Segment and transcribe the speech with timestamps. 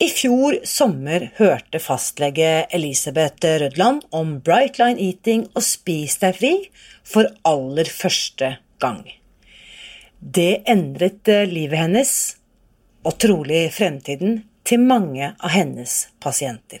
[0.00, 6.52] I fjor sommer hørte fastlege Elisabeth Rødland om Bright Line Eating og Spis deg fri
[7.04, 8.48] for aller første
[8.80, 9.02] gang.
[10.20, 12.14] Det endret livet hennes,
[13.04, 16.80] og trolig fremtiden, til mange av hennes pasienter.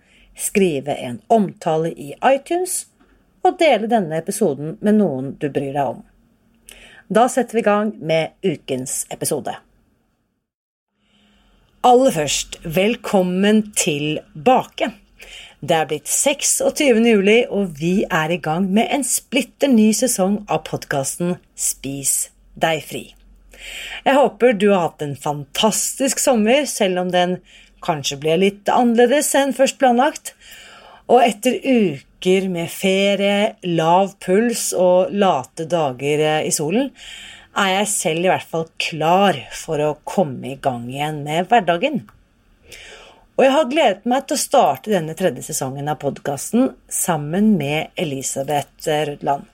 [0.37, 2.85] skrive en omtale i iTunes
[3.45, 6.01] og dele denne episoden med noen du bryr deg om.
[7.11, 9.57] Da setter vi i gang med ukens episode.
[11.83, 14.91] Aller først, velkommen tilbake.
[15.61, 17.01] Det er blitt 26.
[17.05, 22.85] juli, og vi er i gang med en splitter ny sesong av podkasten Spis deg
[22.85, 23.03] fri.
[24.05, 27.37] Jeg håper du har hatt en fantastisk sommer, selv om den
[27.83, 30.33] kanskje ble litt annerledes enn først planlagt.
[31.11, 36.91] Og etter uker med ferie, lav puls og late dager eh, i solen,
[37.57, 42.03] er jeg selv i hvert fall klar for å komme i gang igjen med hverdagen.
[43.35, 47.89] Og jeg har gledet meg til å starte denne tredje sesongen av podkasten sammen med
[47.99, 49.47] Elisabeth Rødland.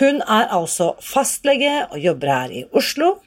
[0.00, 3.18] Hun er altså fastlege og jobber her i Oslo.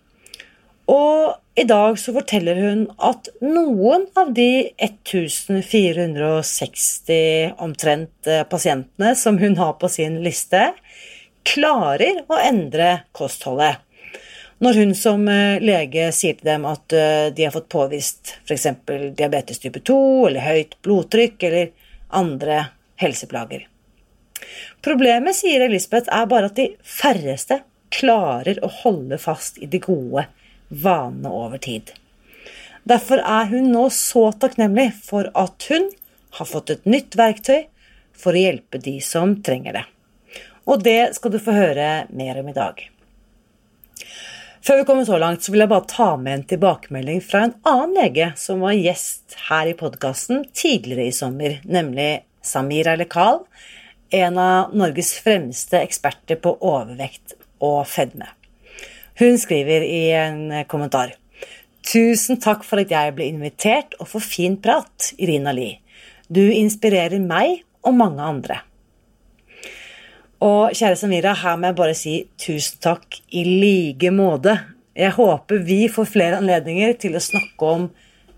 [0.89, 9.41] Og i dag så forteller hun at noen av de 1460 omtrent eh, pasientene som
[9.41, 10.77] hun har på sin liste,
[11.41, 13.81] klarer å endre kostholdet.
[14.61, 18.85] Når hun som eh, lege sier til dem at eh, de har fått påvist f.eks.
[19.17, 21.73] diabetes type 2 eller høyt blodtrykk eller
[22.21, 22.69] andre
[23.01, 23.65] helseplager.
[24.85, 30.29] Problemet, sier Elisabeth, er bare at de færreste klarer å holde fast i de gode
[30.69, 31.93] vanene over tid.
[32.87, 35.89] Derfor er hun nå så takknemlig for at hun
[36.37, 37.65] har fått et nytt verktøy
[38.17, 39.85] for å hjelpe de som trenger det.
[40.67, 42.79] Og det skal du få høre mer om i dag.
[44.67, 47.53] Før vi kommer så langt, så vil jeg bare ta med en tilbakemelding fra en
[47.69, 53.43] annen lege som var gjest her i podkasten tidligere i sommer, nemlig Samira Lekal,
[54.11, 58.27] en av Norges fremste eksperter på overvekt og fedme.
[59.17, 61.15] Hun skriver i en kommentar
[61.87, 65.71] Tusen takk for at jeg ble invitert og for fin prat, Irina Li.
[66.27, 68.57] Du inspirerer meg og mange andre.
[70.43, 74.53] Og kjære Samira, her må jeg bare si tusen takk i like måte.
[74.97, 77.89] Jeg håper vi får flere anledninger til å snakke om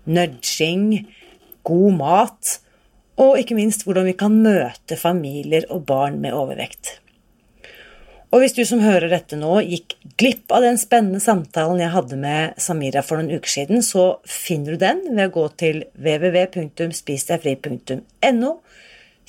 [0.06, 0.86] nudging,
[1.66, 2.56] god mat,
[3.20, 7.00] og ikke minst hvordan vi kan møte familier og barn med overvekt.
[8.30, 12.16] Og hvis du som hører dette nå gikk glipp av den spennende samtalen jeg hadde
[12.20, 18.50] med Samira for noen uker siden, så finner du den ved å gå til www.spisdegfri.no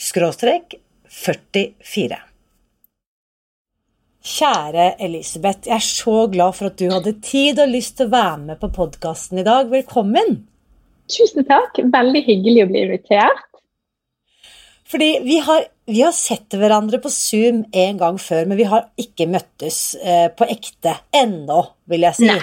[0.01, 0.75] skråstrek
[1.11, 2.17] 44.
[4.21, 8.13] Kjære Elisabeth, jeg er så glad for at du hadde tid og lyst til å
[8.13, 9.65] være med på podkasten i dag.
[9.73, 10.45] Velkommen!
[11.09, 11.81] Tusen takk.
[11.81, 13.47] Veldig hyggelig å bli invitert.
[14.91, 18.89] Fordi vi har, vi har, sett hverandre på Zoom en gang før, men vi har
[18.99, 21.61] ikke møttes eh, på ekte ennå,
[21.91, 22.31] vil jeg si.
[22.31, 22.41] Nei.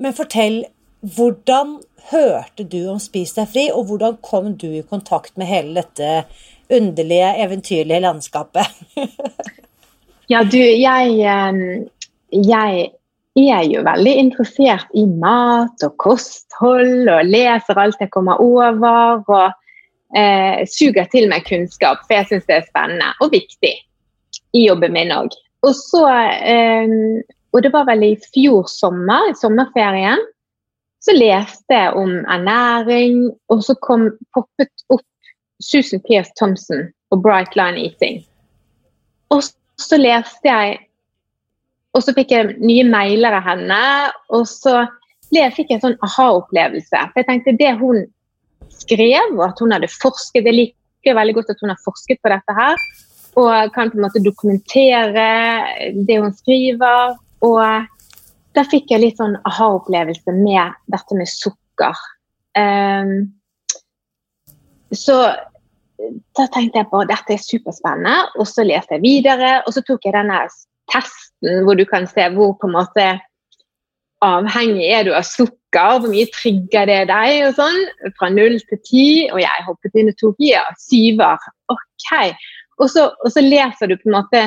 [0.00, 0.62] men fortell,
[1.04, 1.74] hvordan
[2.10, 6.24] hørte du om Spis deg fri, og hvordan kom du i kontakt med hele dette
[6.72, 8.80] underlige, eventyrlige landskapet?
[10.32, 11.20] ja, du, jeg,
[12.30, 12.90] jeg
[13.36, 19.24] er jo veldig interessert i mat og kosthold, og leser alt jeg kommer over.
[19.28, 19.59] og
[20.16, 23.74] eh, suger til meg kunnskap, for jeg syns det er spennende og viktig
[24.56, 25.34] i jobben min òg.
[25.66, 26.88] Og så eh,
[27.50, 30.20] Og det var vel i fjor sommer, i sommerferien,
[31.02, 35.02] så leste jeg om ernæring, og så kom poppet opp
[35.60, 38.20] Susan Pierce Thompson og Bright Line Eating.
[39.30, 39.42] Og
[39.80, 40.78] så leste jeg
[41.90, 43.78] Og så fikk jeg nye mailer av henne.
[44.30, 44.84] Og så
[45.26, 47.00] fikk jeg en sånn aha-opplevelse.
[47.10, 48.04] For jeg tenkte det hun
[48.68, 52.32] skrev, og at hun hadde forsket Jeg liker veldig godt at hun har forsket på
[52.32, 52.76] dette her.
[53.40, 55.26] Og kan på en måte dokumentere
[55.94, 57.14] det hun skriver.
[57.46, 57.60] Og
[58.56, 62.00] da fikk jeg litt sånn aha-opplevelse med dette med sukker.
[62.58, 63.30] Um,
[64.90, 65.20] så
[66.36, 69.60] da tenkte jeg på dette er superspennende, og så leste jeg videre.
[69.66, 70.42] Og så tok jeg denne
[70.90, 73.06] testen hvor du kan se hvor på en måte
[74.24, 77.80] avhengig er du av sukker, hvor mye trigger det deg, og sånn.
[78.18, 79.08] Fra null til ti.
[79.32, 81.50] Og jeg hoppet inn og tok ja, syver.
[81.72, 82.14] OK.
[82.80, 84.46] Og så, og så, leser du på en måte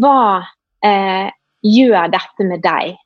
[0.00, 0.42] hva
[0.86, 1.30] eh,
[1.66, 2.98] gjør dette med deg?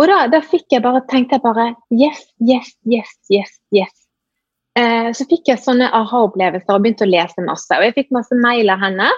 [0.00, 3.92] Og da, da fikk jeg bare, tenkte jeg bare yes, yes, yes, yes, yes.
[4.78, 7.72] Eh, så fikk jeg sånne aha-opplevelser og begynte å lese masse.
[7.76, 9.10] Og jeg fikk masse mail av henne.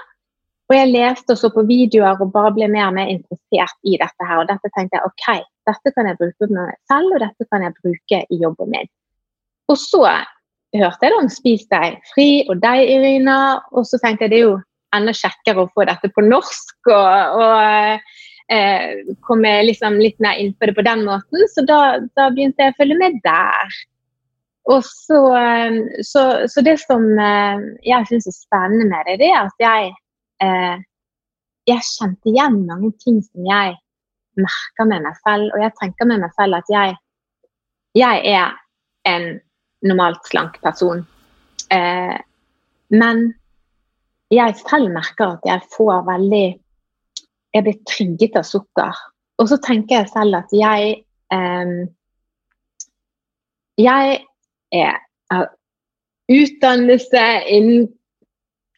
[0.73, 3.99] Og jeg leste og så på videoer og bare ble mer og mer interessert i
[4.01, 4.41] dette her.
[4.41, 5.27] Og dette tenkte jeg OK,
[5.69, 8.89] dette kan jeg bruke med meg selv, og dette kan jeg bruke i jobben min.
[9.69, 10.07] Og så
[10.73, 13.39] hørte jeg om Spis deg fri og deg, Irina.
[13.77, 14.59] Og så tenkte jeg det er jo
[14.97, 16.77] enda kjekkere å få dette på norsk.
[16.89, 21.49] og, og eh, komme liksom litt mer inn på det på den måten.
[21.53, 23.81] Så da, da begynte jeg å følge med der.
[24.73, 29.31] Og så, eh, så, så det som eh, jeg syns er spennende med det, det
[29.33, 29.93] er at jeg,
[30.43, 30.83] eh,
[31.71, 33.77] jeg kjente igjen mange ting som jeg
[34.41, 35.53] merker med meg selv.
[35.55, 36.97] Og jeg tenker med meg selv at jeg,
[37.99, 38.57] jeg er
[39.09, 39.29] en
[39.87, 41.05] normalt slank person.
[41.71, 42.19] Eh,
[42.93, 43.25] men
[44.33, 46.47] jeg selv merker at jeg får veldig
[47.53, 49.01] jeg blir trigget av sukker.
[49.41, 51.03] Og så tenker jeg selv at jeg
[51.35, 51.75] eh,
[53.81, 54.19] Jeg
[54.73, 54.99] er,
[56.33, 57.87] utdannelse innen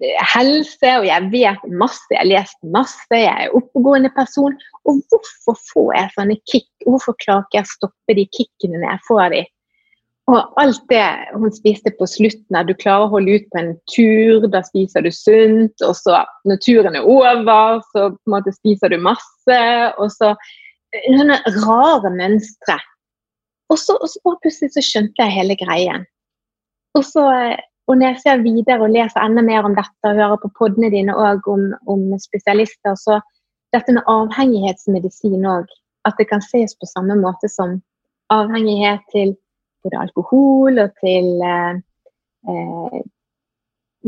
[0.03, 4.57] helse, og jeg vet masse, jeg har lest masse, jeg er oppegående person.
[4.85, 6.71] Og hvorfor får jeg sånne kick?
[6.87, 9.43] Hvorfor klarer ikke jeg å stoppe de kickene når jeg får de?
[10.33, 11.05] Og alt det
[11.35, 15.05] hun spiste på slutten, at du klarer å holde ut på en tur, da spiser
[15.05, 15.77] du sunt.
[15.85, 19.61] Og så når turen er over, så på en måte spiser du masse.
[20.01, 20.33] Og så
[20.95, 22.79] sånne rare mønstre.
[23.73, 26.05] Og så, og så plutselig så skjønte jeg hele greien.
[26.95, 27.25] Og, så,
[27.87, 30.89] og når jeg ser videre og leser enda mer om dette og hører på podene
[30.93, 33.19] dine òg om, om spesialister, så
[33.77, 35.69] dette med avhengighetsmedisin òg,
[36.09, 37.81] at det kan ses på samme måte som
[38.33, 39.35] avhengighet til
[39.85, 41.83] både alkohol og til eh,
[42.49, 43.03] eh,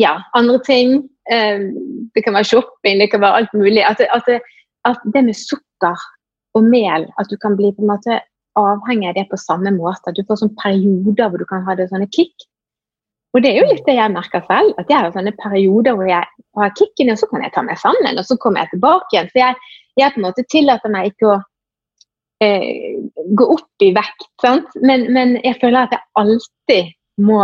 [0.01, 0.97] ja, andre ting.
[1.31, 1.69] Eh,
[2.15, 3.85] det kan være shopping, det kan være alt mulig.
[3.85, 4.41] At, at,
[4.89, 6.09] at, det med sukker
[6.57, 8.21] og mel, at du kan bli på en måte
[8.57, 10.09] avhengig av det på samme måte.
[10.09, 12.49] At du får sånne perioder hvor du kan ha det sånne kick.
[13.37, 14.73] Og det er jo litt det jeg merker selv.
[14.81, 16.25] At jeg har sånne perioder hvor jeg
[16.57, 19.29] har kicken, og så kan jeg ta meg sammen, og så kommer jeg tilbake igjen.
[19.33, 21.39] Så jeg, jeg på en måte tillater meg ikke å
[22.47, 22.97] eh,
[23.37, 24.29] gå opp i vekt.
[24.81, 26.95] Men, men, jeg føler at jeg alltid
[27.27, 27.43] må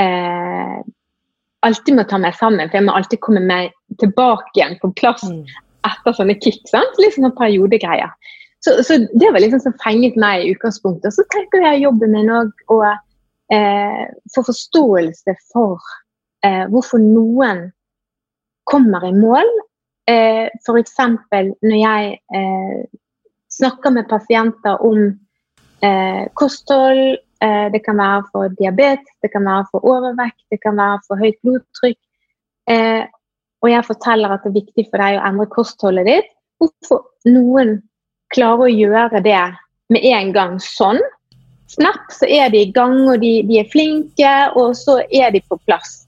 [0.00, 0.80] eh,
[1.66, 5.22] alltid må ta meg sammen, for jeg må alltid komme meg tilbake igjen på plass
[5.28, 5.44] mm.
[5.86, 6.62] etter sånne kick.
[6.70, 6.98] sant?
[6.98, 8.10] Litt sånne periodegreier.
[8.64, 11.12] Så, så, det var liksom som fenget meg i utgangspunktet.
[11.12, 12.98] Og så tenker jeg jobben min òg eh,
[13.50, 15.80] få forståelse for
[16.46, 17.64] eh, hvorfor noen
[18.70, 19.50] kommer i mål.
[20.10, 20.96] Eh, F.eks.
[21.62, 22.78] når jeg eh,
[23.50, 25.02] snakker med pasienter om
[25.82, 27.18] eh, kosthold.
[27.40, 31.20] Eh, det kan være for diabetes, det kan være for overvekt, det kan være for
[31.20, 32.00] høyt blodtrykk.
[32.70, 33.04] Eh,
[33.60, 36.28] og jeg forteller at det er viktig for deg å endre kostholdet ditt.
[36.60, 37.78] Hvorfor noen
[38.32, 39.40] klarer å gjøre det
[39.90, 41.00] med en gang sånn.
[41.70, 45.42] Snap, så er de i gang, og de, de er flinke, og så er de
[45.46, 46.00] på plass.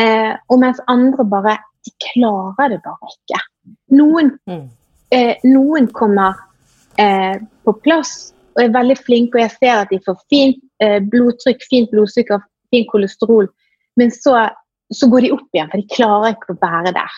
[0.00, 3.38] Eh, og mens andre bare De klarer det bare ikke.
[3.96, 4.64] Noen, mm.
[5.16, 6.34] eh, noen kommer
[7.00, 9.38] eh, på plass og er veldig flinke.
[9.38, 13.48] Og jeg ser at de får fint eh, blodtrykk, fint blodsukker, fint kolesterol.
[13.96, 14.34] Men så,
[14.92, 17.16] så, går de opp igjen, for de klarer ikke å være der.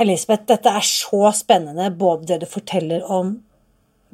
[0.00, 3.36] Elisabeth, dette er så spennende, både det du forteller om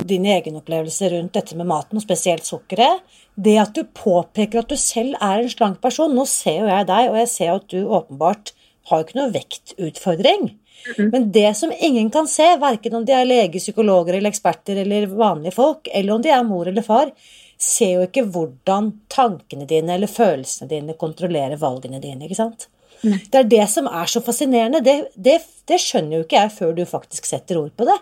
[0.04, 3.04] dine egen opplevelser rundt dette med maten, og spesielt sukkeret.
[3.34, 6.14] Det at du påpeker at du selv er en slank person.
[6.14, 8.52] Nå ser jo jeg deg, og jeg ser at du åpenbart
[8.90, 10.52] har ikke noe vektutfordring.
[11.00, 15.08] Men det som ingen kan se, verken om de er leger, psykologer eller eksperter eller
[15.10, 17.10] vanlige folk, eller om de er mor eller far,
[17.58, 22.26] ser jo ikke hvordan tankene dine eller følelsene dine kontrollerer valgene dine.
[22.28, 22.68] ikke sant?
[23.04, 23.18] Nei.
[23.30, 24.82] Det er det som er så fascinerende.
[24.84, 27.96] Det, det, det, skjønner jo ikke jeg før du faktisk setter ord på det.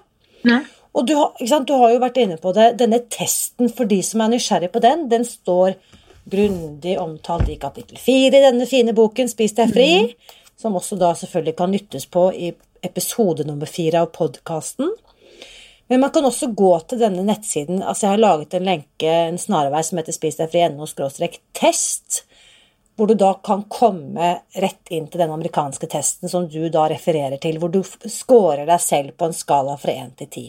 [0.50, 0.60] Nei.
[0.94, 2.76] Og du, du, har jo vært inne på det.
[2.78, 5.74] Denne testen for de som er nysgjerrig på den, den står
[6.30, 9.92] grundig omtalt i kapittel fire i denne fine boken 'Spis deg fri'.
[10.06, 14.92] Mm som også da selvfølgelig kan nyttes på i episode nummer fire av podkasten.
[15.86, 17.82] Men man kan også gå til denne nettsiden.
[17.82, 22.22] altså Jeg har laget en lenke, en snarvei, som heter spis deg fri.no-test,
[22.96, 24.30] hvor du da kan komme
[24.62, 28.80] rett inn til den amerikanske testen som du da refererer til, hvor du scorer deg
[28.80, 30.46] selv på en skala fra 1 til 10.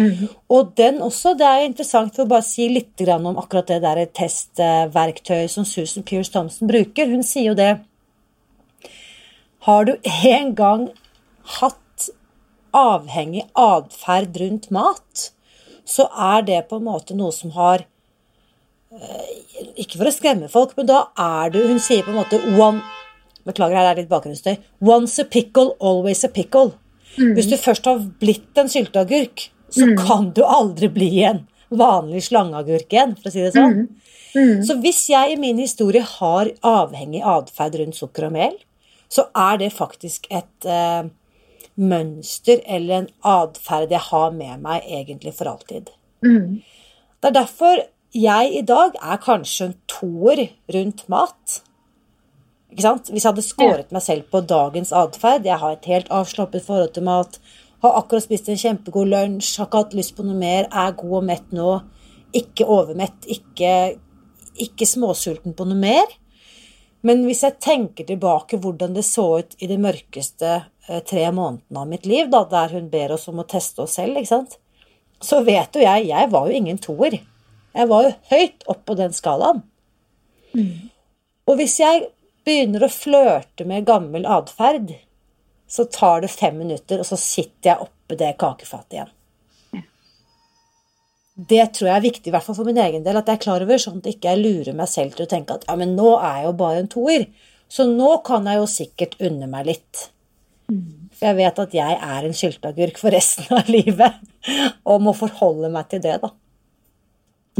[0.00, 0.30] Mm.
[0.48, 4.00] Og den også, det er interessant for å bare si litt om akkurat det der
[4.16, 7.10] testverktøyet som Susan Pierce Thompson bruker.
[7.10, 7.72] Hun sier jo det
[9.66, 10.88] Har du en gang
[11.60, 12.10] hatt
[12.72, 15.30] avhengig atferd rundt mat,
[15.84, 17.82] så er det på en måte noe som har
[18.94, 22.40] eh, Ikke for å skremme folk, men da er du Hun sier på en måte
[22.56, 22.80] one,
[23.46, 24.58] Beklager, her er litt bakgrunnsstøy.
[24.84, 26.74] Once a pickle, always a pickle.
[27.16, 27.32] Mm.
[27.34, 29.96] Hvis du først har blitt en sylteagurk, så mm.
[30.00, 33.76] kan du aldri bli en vanlig slangeagurk igjen, for å si det sånn.
[33.76, 34.16] Mm.
[34.34, 34.56] mm.
[34.66, 38.58] Så hvis jeg i min historie har avhengig atferd rundt sukker og mel,
[39.10, 41.06] så er det faktisk et eh,
[41.80, 45.90] mønster eller en atferd jeg har med meg egentlig for alltid.
[46.26, 46.60] Mm.
[47.20, 47.82] Det er derfor
[48.16, 51.60] jeg i dag er kanskje en toer rundt mat.
[52.70, 56.92] Hvis jeg hadde skåret meg selv på dagens atferd Jeg har et helt avslappet forhold
[56.94, 57.40] til mat.
[57.80, 61.18] Har akkurat spist en kjempegod lunsj, har ikke hatt lyst på noe mer, er god
[61.20, 61.74] og mett nå.
[62.36, 63.74] Ikke overmett, ikke,
[64.60, 66.16] ikke småsulten på noe mer.
[67.06, 71.80] Men hvis jeg tenker tilbake hvordan det så ut i de mørkeste eh, tre månedene
[71.80, 74.58] av mitt liv, da, der hun ber oss om å teste oss selv, ikke sant?
[75.20, 77.18] så vet jo jeg Jeg var jo ingen toer.
[77.76, 79.62] Jeg var jo høyt opp på den skalaen.
[80.56, 80.90] Mm.
[81.46, 82.08] Og hvis jeg
[82.46, 84.96] begynner å flørte med gammel atferd,
[85.70, 89.16] så tar det fem minutter, og så sitter jeg oppe det kakefatet igjen
[91.48, 93.44] det tror jeg er viktig, i hvert fall for min egen del, at jeg er
[93.44, 95.94] klar over, sånn at jeg ikke lurer meg selv til å tenke at ja, men
[95.96, 97.26] nå er jeg jo bare en toer.
[97.70, 100.06] Så nå kan jeg jo sikkert unne meg litt.
[101.16, 104.18] For jeg vet at jeg er en sylteagurk for resten av livet,
[104.84, 106.32] og må forholde meg til det, da.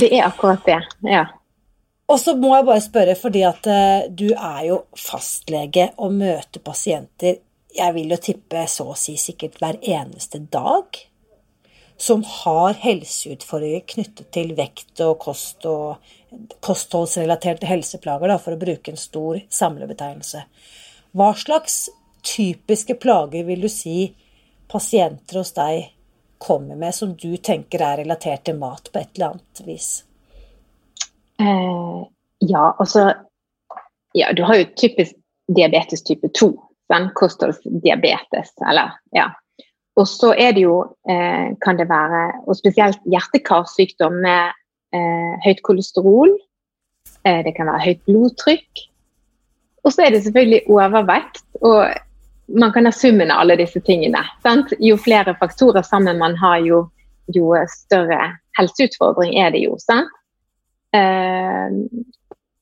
[0.00, 1.24] Det er akkurat det, ja.
[2.10, 6.62] Og så må jeg bare spørre, fordi at uh, du er jo fastlege og møter
[6.64, 7.38] pasienter
[7.76, 10.98] jeg vil jo tippe så å si sikkert hver eneste dag
[12.00, 16.00] som har helseutfordringer knyttet til vekt og kost og
[16.64, 20.44] kostholdsrelaterte helseplager, da, for å bruke en stor samlebetegnelse.
[21.12, 21.90] Hva slags
[22.24, 24.14] typiske plager vil du si
[24.70, 25.90] pasienter hos deg
[26.40, 29.90] kommer med, som du tenker er relatert til mat på et eller annet vis?
[31.40, 32.00] Eh,
[32.48, 33.10] ja, altså
[34.16, 35.16] ja, Du har jo typisk
[35.52, 36.54] diabetes type 2.
[36.90, 39.28] Sånn, kostholdsdiabetes, eller ja,
[40.00, 40.76] og så er det jo,
[41.08, 44.52] eh, kan det være, og spesielt hjerte-karsykdom med
[44.96, 46.32] eh, høyt kolesterol.
[47.26, 48.84] Eh, det kan være høyt blodtrykk.
[49.84, 51.42] Og så er det selvfølgelig overvekt.
[51.60, 51.90] Og
[52.60, 54.22] man kan ha summen av alle disse tingene.
[54.44, 54.72] Sant?
[54.80, 56.84] Jo flere faktorer sammen man har, jo,
[57.34, 58.22] jo større
[58.58, 59.76] helseutfordring er det jo.
[59.82, 60.08] sant?
[60.96, 61.76] Eh,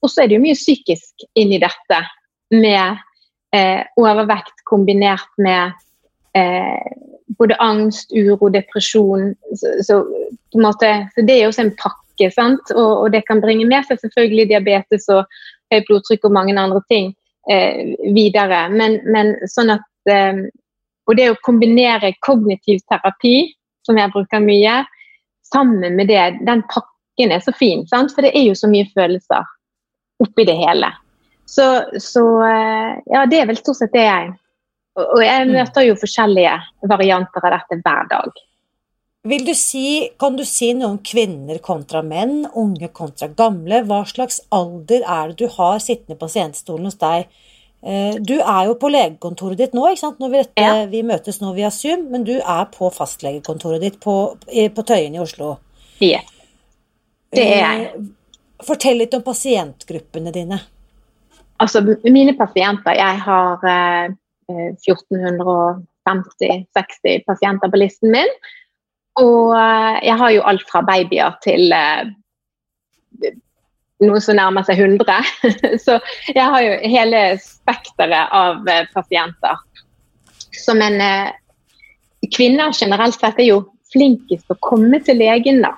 [0.02, 2.02] og så er det jo mye psykisk inni dette,
[2.48, 3.00] med
[3.56, 5.72] eh, overvekt kombinert med
[6.36, 6.92] eh,
[7.38, 9.34] både angst, uro, depresjon.
[9.54, 10.02] Så, så,
[10.54, 12.72] måte, så det er også en pakke, sant?
[12.74, 15.24] Og, og, det kan bringe med seg selvfølgelig diabetes og
[15.72, 17.12] høyt blodtrykk og mange andre ting
[17.50, 18.66] eh, videre.
[18.74, 20.46] Men, men, sånn at eh,
[21.08, 23.54] Og det å kombinere kognitiv terapi,
[23.86, 24.82] som jeg bruker mye,
[25.48, 28.12] sammen med det, den pakken er så fin, sant?
[28.12, 29.46] for det er jo så mye følelser
[30.20, 30.90] oppi det hele.
[31.48, 31.64] Så,
[32.02, 34.34] så eh, ja, det er vel stort sett det jeg
[34.98, 35.54] og jeg mm.
[35.54, 36.54] møter jo forskjellige
[36.90, 38.44] varianter av dette hver dag.
[39.28, 43.82] Vil du si, Kan du si noe om kvinner kontra menn, unge kontra gamle?
[43.86, 47.28] Hva slags alder er det du har sittende i pasientstolen hos deg?
[47.82, 50.22] Eh, du er jo på legekontoret ditt nå, ikke sant?
[50.22, 50.86] Når vi, dette, ja.
[50.90, 55.22] vi møtes nå via Zoom, men du er på fastlegekontoret ditt på, på Tøyen i
[55.22, 55.56] Oslo.
[56.02, 56.22] Ja,
[57.34, 57.86] det er jeg.
[57.90, 60.62] Eh, fortell litt om pasientgruppene dine.
[61.58, 64.12] Altså, mine pasienter Jeg har eh,
[64.48, 68.28] 1450-60 pasienter på listen min.
[69.18, 72.04] Og eh, jeg har jo alt fra babyer til eh,
[74.04, 75.22] noe som nærmer seg 100.
[75.84, 75.92] Så
[76.30, 79.56] jeg har jo hele spekteret av eh, pasienter.
[80.54, 80.94] Så men
[82.34, 83.58] kvinner generelt sett er jo
[83.92, 85.72] flinkest til å komme til legen, da.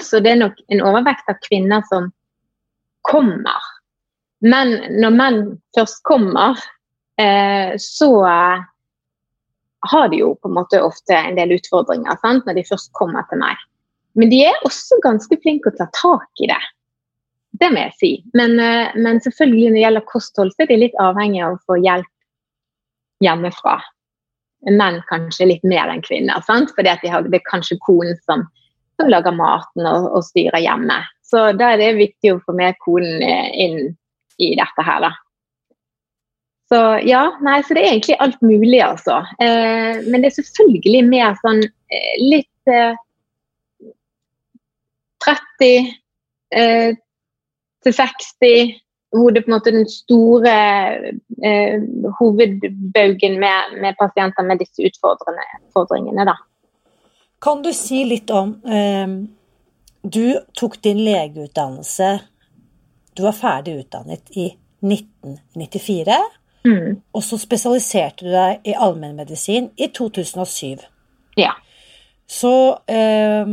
[0.00, 2.06] så det er nok en overvekt av kvinner som
[3.04, 3.60] kommer.
[4.44, 5.38] Men når menn
[5.76, 6.58] først kommer,
[7.20, 8.26] Eh, så
[9.80, 13.24] har de jo på en måte ofte en del utfordringer sant, når de først kommer
[13.30, 13.60] til meg.
[14.16, 16.60] Men de er også ganske flinke å ta tak i det.
[17.56, 18.12] Det må jeg si.
[18.36, 21.64] Men, eh, men selvfølgelig når det gjelder kosthold, så er de litt avhengig av å
[21.64, 22.12] få hjelp
[23.24, 23.78] hjemmefra.
[24.68, 26.72] Menn kanskje litt mer enn kvinner, sant?
[26.76, 28.44] fordi de har, det er kanskje konen som,
[29.00, 30.98] som lager maten og, og, styrer hjemme.
[31.24, 33.96] Så da er det viktig å få med konen eh, inn
[34.38, 35.12] i dette her, da.
[36.68, 39.20] Så ja, nei, så det er egentlig alt mulig, altså.
[39.42, 42.96] Eh, men det er selvfølgelig mer sånn eh, litt eh,
[45.26, 45.92] 30
[46.58, 46.98] eh,
[47.86, 48.74] til 60
[49.16, 50.52] hvor det på en måte den store
[51.46, 51.76] eh,
[52.18, 56.26] hovedbaugen med, med, pasienter med disse utfordringene.
[56.26, 56.34] Da.
[57.42, 59.06] Kan du si litt om eh,
[60.02, 62.10] Du tok din legeutdannelse
[63.16, 64.50] Du var ferdig utdannet i
[64.84, 66.18] 1994.
[66.66, 67.00] Mm.
[67.14, 70.84] Og så spesialiserte du deg i allmennmedisin i 2007.
[71.38, 71.54] Ja.
[72.26, 72.52] Så
[72.90, 73.52] eh,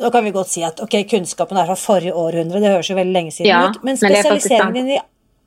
[0.00, 2.96] da kan vi godt si at ok, kunnskapen er fra forrige århundre, det høres jo
[2.98, 3.82] veldig lenge siden ja, ut.
[3.86, 5.00] Men spesialiseringen din i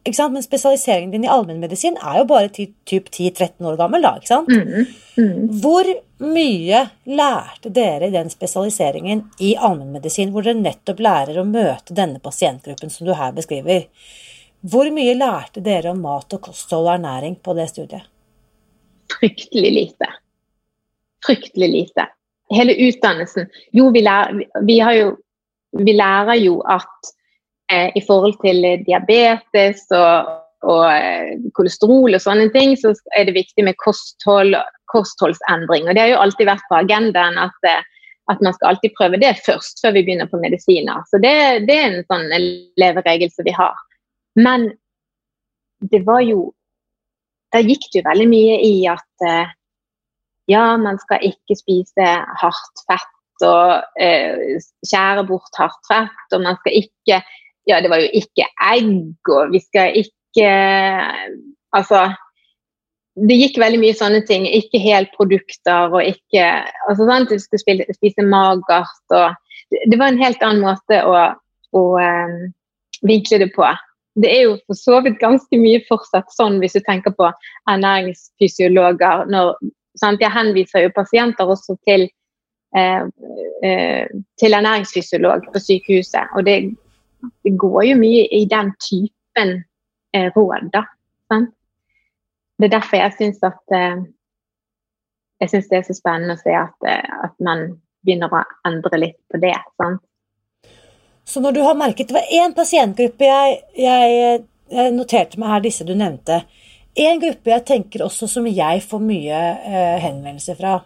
[0.04, 4.16] men spesialiseringen din i allmennmedisin er jo bare typ 10-13 år gammel, da.
[4.18, 4.50] ikke sant?
[4.50, 5.60] Mm, mm.
[5.62, 5.90] Hvor
[6.26, 12.22] mye lærte dere i den spesialiseringen i allmennmedisin, hvor dere nettopp lærer å møte denne
[12.24, 13.86] pasientgruppen som du her beskriver?
[14.62, 18.10] Hvor mye lærte dere om mat og kosthold og ernæring på det studiet?
[19.12, 20.10] Fryktelig lite.
[21.26, 22.10] Fryktelig lite
[22.56, 25.16] hele utdannelsen Jo, vi lærer, vi jo,
[25.78, 27.12] vi lærer jo at
[27.72, 30.32] i forhold til diabetes og,
[30.68, 34.56] og eh, kolesterol og sånne ting, så er det viktig med kosthold,
[34.92, 35.88] kostholdsendring.
[35.88, 37.82] Og det har jo alltid vært på agendaen at, eh,
[38.32, 41.02] at man skal alltid prøve det først, før vi begynner på medisiner.
[41.10, 41.34] Så det,
[41.70, 42.28] det er en sånn
[42.82, 43.78] leveregel som vi har.
[44.40, 44.72] Men
[45.92, 46.52] det var jo
[47.52, 49.50] Da gikk det jo veldig mye i at eh,
[50.48, 52.06] ja, man skal ikke spise
[52.40, 54.56] hardt fett og eh,
[54.88, 57.18] skjære bort hardt fett, og man skal ikke
[57.70, 60.50] Ja, det var jo ikke egg, og vi skal ikke
[61.72, 62.10] Altså
[63.20, 64.46] det gikk veldig mye sånne ting.
[64.48, 66.46] Ikke helprodukter og ikke
[66.90, 69.36] altså sant, Du skulle spise, spise magert og
[69.72, 71.16] det, var en helt annen måte å,
[71.80, 72.34] å um,
[73.08, 73.68] vinkle det på.
[74.20, 77.30] Det er jo for så vidt ganske mye fortsatt sånn hvis du tenker på
[77.72, 79.30] ernæringsfysiologer.
[79.32, 79.56] Når
[80.00, 80.22] Sant?
[80.24, 82.08] Jeg henviser jo pasienter også til,
[82.78, 83.04] eh,
[83.68, 84.08] eh,
[84.40, 86.32] til ernæringsfysiolog på sykehuset.
[86.36, 86.56] Og det,
[87.44, 89.54] det, går jo mye i den typen
[90.16, 90.86] eh, råd, da.
[91.32, 91.54] Sant?
[92.58, 94.04] Det er derfor jeg syns at eh,
[95.42, 97.68] jeg syns det er så spennende å se at, eh, at man
[98.06, 99.58] begynner å endre litt på det.
[99.82, 100.04] Sant?
[101.26, 105.64] Så når du har merket Det var én pasientgruppe jeg, jeg, jeg noterte meg her,
[105.64, 106.42] disse du nevnte.
[106.98, 110.80] En gruppe jeg tenker også som jeg får mye eh, henvendelser fra.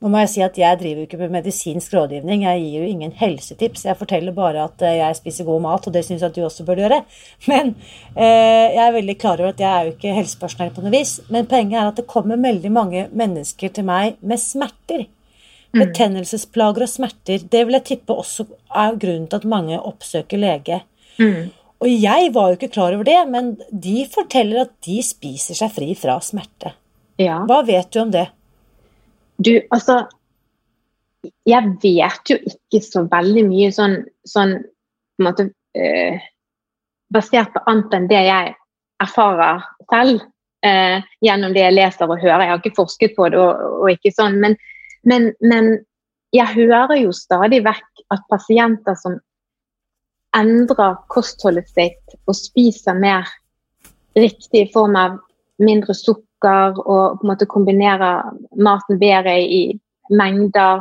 [0.00, 2.88] Nå må jeg si at jeg driver jo ikke med medisinsk rådgivning, jeg gir jo
[2.88, 3.82] ingen helsetips.
[3.84, 6.44] Jeg forteller bare at eh, jeg spiser god mat, og det syns jeg at du
[6.46, 7.02] også bør gjøre.
[7.50, 7.74] Men
[8.14, 11.18] eh, jeg er veldig klar over at jeg er jo ikke helsepersonell på noe vis.
[11.28, 15.04] Men poenget er at det kommer veldig mange mennesker til meg med smerter.
[15.70, 15.82] Mm.
[15.84, 17.44] Betennelsesplager og smerter.
[17.52, 20.80] Det vil jeg tippe også er grunnen til at mange oppsøker lege.
[21.20, 21.52] Mm.
[21.80, 25.72] Og jeg var jo ikke klar over det, men de forteller at de spiser seg
[25.76, 26.74] fri fra smerte.
[27.20, 27.42] Ja.
[27.48, 28.30] Hva vet du om det?
[29.40, 30.04] Du, altså
[31.48, 36.26] Jeg vet jo ikke så veldig mye sånn, sånn på en måte øh,
[37.12, 38.52] Basert på annet enn det jeg
[39.02, 42.44] erfarer selv øh, gjennom det jeg leser og hører.
[42.44, 44.54] Jeg har ikke forsket på det og, og ikke sånn, men,
[45.08, 45.72] men, men
[46.36, 49.18] jeg hører jo stadig vekk at pasienter som
[50.38, 53.26] endrer kostholdet sitt og spiser mer
[54.14, 55.18] riktig i form av
[55.58, 58.10] mindre sukker og på en måte kombinere
[58.56, 59.62] maten bedre i
[60.10, 60.80] mengder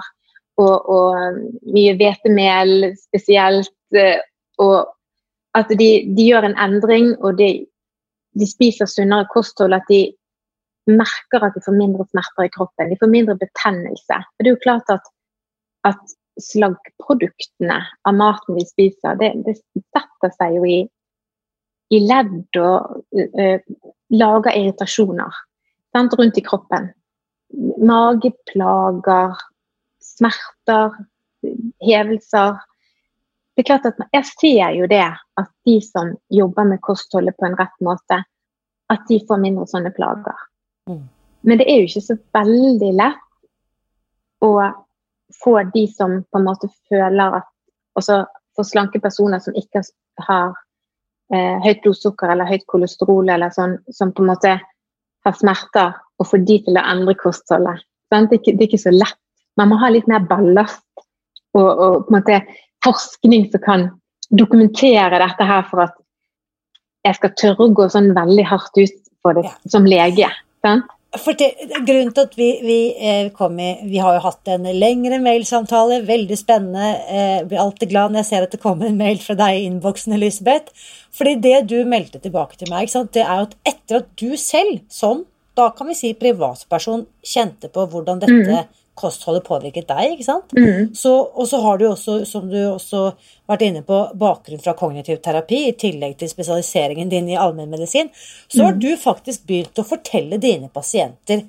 [0.60, 1.39] og, og
[1.74, 3.74] mye hvetemel spesielt.
[3.95, 4.19] Eh,
[4.60, 4.89] og
[5.58, 7.50] at de, de, gjør en endring og de,
[8.38, 9.74] de spiser sunnere kosthold.
[9.78, 10.10] At de
[10.89, 12.91] merker at de får mindre smerter i kroppen.
[12.91, 14.19] De får mindre betennelse.
[14.19, 15.12] Og det er jo klart at,
[15.88, 20.80] at slaggproduktene av maten vi spiser, det, det setter seg jo i,
[21.95, 23.58] i ledd og uh,
[24.13, 25.36] lager irritasjoner
[25.95, 26.89] sant, rundt i kroppen.
[27.82, 29.38] Mageplager,
[30.04, 30.97] smerter,
[31.86, 32.60] hevelser.
[33.56, 35.06] Det er klart at Jeg ser jo det
[35.39, 38.23] at de som jobber med kostholdet på en rett måte,
[38.89, 40.45] at de får mindre sånne plager.
[40.89, 41.04] Mm.
[41.41, 44.54] Men det er jo ikke så veldig lett å
[45.43, 47.47] få de som på en måte føler at
[47.99, 48.23] også
[48.56, 49.84] for slanke personer som ikke
[50.25, 50.56] har
[51.34, 54.56] eh, høyt blodsukker eller høyt kolesterol, eller sånn, som på en måte
[55.30, 57.86] har smerter, og få de til å endre kostholdet.
[58.10, 59.20] Det er, ikke, det er ikke så lett.
[59.60, 60.84] Man må ha litt mer ballast
[61.58, 62.39] og, og på en måte
[62.86, 63.88] forskning som kan
[64.30, 65.96] dokumentere dette her for at
[67.08, 70.30] jeg skal tørre å gå sånn veldig hardt ut på det som lege.
[70.65, 70.89] Sant?
[71.17, 71.56] For det,
[71.88, 76.04] grunnen til at vi, vi eh, kom i Vi har jo hatt en lengre mailsamtale,
[76.06, 76.91] veldig spennende.
[77.10, 79.63] Jeg blir alltid glad når jeg ser at det kommer en mail fra deg i
[79.72, 80.69] innboksen, Elisabeth.
[81.15, 84.84] Fordi det du meldte tilbake til meg, det er jo at etter at du selv,
[84.93, 85.26] som
[85.58, 90.16] da kan vi si privatperson, kjente på hvordan dette mm kostholdet påvirket deg.
[90.16, 90.54] ikke sant?
[90.58, 90.92] Mm.
[90.96, 93.06] Så, og så har du også, som du også
[93.50, 98.12] vært inne på, bakgrunn fra kognitiv terapi, i tillegg til spesialiseringen din i allmennmedisin.
[98.48, 98.84] Så har mm.
[98.84, 101.48] du faktisk begynt å fortelle dine pasienter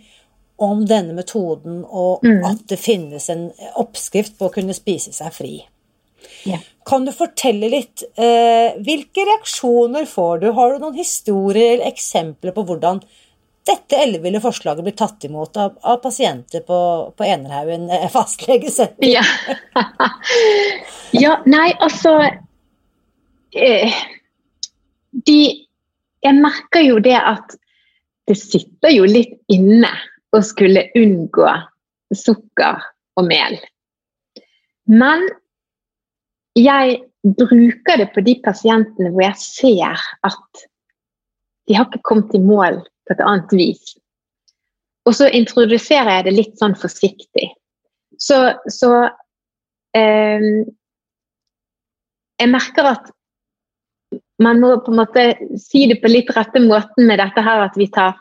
[0.61, 2.43] om denne metoden, og mm.
[2.45, 3.47] at det finnes en
[3.81, 5.55] oppskrift på å kunne spise seg fri.
[6.45, 6.61] Yeah.
[6.85, 10.51] Kan du fortelle litt eh, Hvilke reaksjoner får du?
[10.57, 13.01] Har du noen historier eller eksempler på hvordan
[13.71, 16.79] dette elleville forslaget blir tatt imot av, av pasienter på,
[17.17, 19.09] på Enerhaugen eh, fastlegesenter.
[19.15, 19.25] Ja.
[21.25, 22.17] ja, nei, altså
[23.55, 23.99] eh,
[25.11, 25.41] De
[26.21, 27.55] Jeg merker jo det at
[28.29, 29.89] det sitter jo litt inne
[30.37, 31.47] å skulle unngå
[32.15, 32.83] sukker
[33.19, 33.57] og mel.
[34.91, 35.25] Men
[36.59, 40.65] jeg bruker det på de pasientene hvor jeg ser at
[41.69, 42.81] de har ikke kommet i mål
[43.11, 43.97] på et annet vis.
[45.09, 47.49] Og så introduserer jeg det litt sånn forsiktig.
[48.21, 48.37] Så,
[48.71, 48.91] så
[49.97, 50.45] eh,
[52.41, 53.09] Jeg merker at
[54.41, 55.25] man må på en måte
[55.61, 58.15] si det på litt rette måten med dette her at vi tar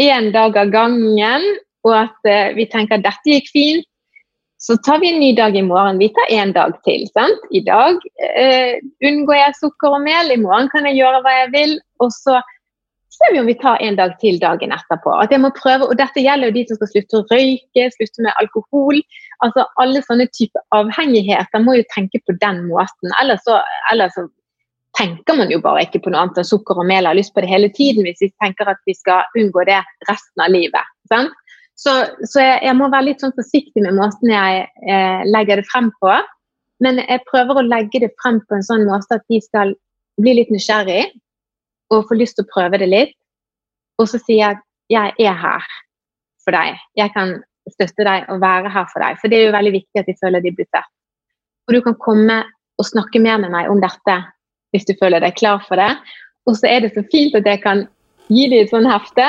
[0.00, 1.44] én dag av gangen,
[1.84, 3.86] og at eh, vi tenker at dette gikk fint.
[4.60, 5.98] Så tar vi en ny dag i morgen.
[6.00, 7.06] Vi tar én dag til.
[7.16, 7.44] sant?
[7.50, 8.00] I dag
[8.36, 11.76] eh, unngår jeg sukker og mel, i morgen kan jeg gjøre hva jeg vil.
[12.04, 12.40] Og så
[13.20, 15.12] ser vi om vi tar en dag til dagen etterpå.
[15.22, 18.26] At jeg må prøve, og Dette gjelder jo de som skal slutte å røyke, slutte
[18.26, 19.00] med alkohol.
[19.44, 23.12] altså Alle sånne typer avhengigheter må jo tenke på den måten.
[23.22, 23.60] Ellers så,
[23.92, 24.26] ellers så
[24.98, 27.08] tenker man jo bare ikke på noe annet enn sukker og mel.
[27.08, 29.78] Har lyst på det hele tiden hvis vi tenker at vi skal unngå det
[30.08, 30.96] resten av livet.
[31.12, 31.36] Sant?
[31.80, 31.92] Så,
[32.28, 35.88] så jeg, jeg, må være litt sånn forsiktig med måten jeg eh, legger det frem
[36.02, 36.12] på.
[36.84, 39.72] Men jeg prøver å legge det frem på en sånn måte at de skal
[40.20, 41.06] bli litt nysgjerrig
[41.90, 43.14] og får lyst til å prøve det litt.
[44.00, 45.66] Og så sier jeg at jeg er her
[46.44, 46.78] for deg.
[46.98, 47.36] Jeg kan
[47.70, 49.18] støtte deg og være her for deg.
[49.20, 50.90] For det er jo veldig viktig at de føler de blir sett.
[51.68, 52.40] Og du kan komme
[52.80, 54.16] og snakke mer med meg om dette
[54.74, 55.92] hvis du føler deg klar for det.
[56.48, 57.84] Og så er det så fint at jeg kan
[58.30, 59.26] gi dem et sånt hefte,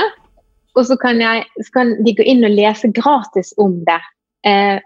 [0.78, 4.00] og så kan, jeg, så kan, de gå inn og lese gratis om det.
[4.48, 4.78] Eh,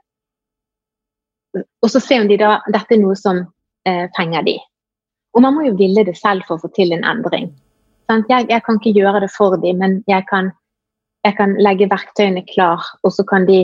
[1.55, 3.43] og så se om de da, dette er noe som
[3.85, 4.55] eh, fenger de.
[5.35, 7.51] Og man må jo ville det selv for å få til en endring.
[8.09, 10.51] Jeg, jeg, kan ikke gjøre det for dem, men jeg kan,
[11.25, 13.63] jeg kan, legge verktøyene klar, og så kan de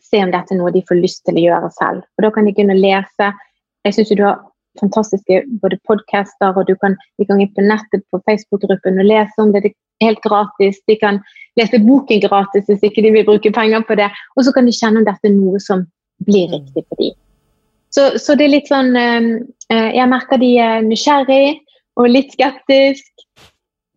[0.00, 2.06] se om dette er noe de får lyst til å gjøre selv.
[2.16, 3.28] Og Da kan de kunne lese.
[3.84, 4.40] Jeg syns du har
[4.80, 9.44] fantastiske både podcaster, og du kan, de kan gå på nettet på Facebook-gruppen og lese
[9.44, 9.64] om det.
[9.66, 10.80] Det er helt gratis.
[10.88, 11.20] De kan
[11.60, 14.08] lese boken gratis hvis ikke de vil bruke penger på det.
[14.36, 15.84] Og så kan de kjenne om dette er noe som
[16.26, 16.54] blir mm.
[16.56, 17.18] riktig for dem.
[17.92, 19.26] Så, så det er litt sånn eh,
[19.68, 21.60] eh, Jeg merker de er nysgjerrig
[22.00, 23.10] og litt skeptisk.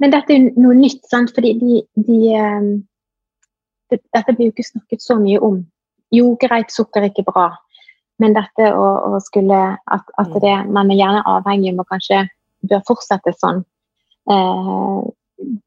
[0.01, 1.31] Men dette er noe nytt, sant?
[1.35, 2.71] fordi de, de, ehm,
[3.91, 5.61] det, Dette blir jo ikke snakket så mye om.
[6.13, 7.47] Jo, greit, sukker er ikke bra,
[8.21, 10.41] men dette å, å skulle At, at mm.
[10.43, 12.25] det, man er gjerne avhengig om å kanskje
[12.65, 13.63] bør fortsette sånn,
[14.31, 15.01] eh,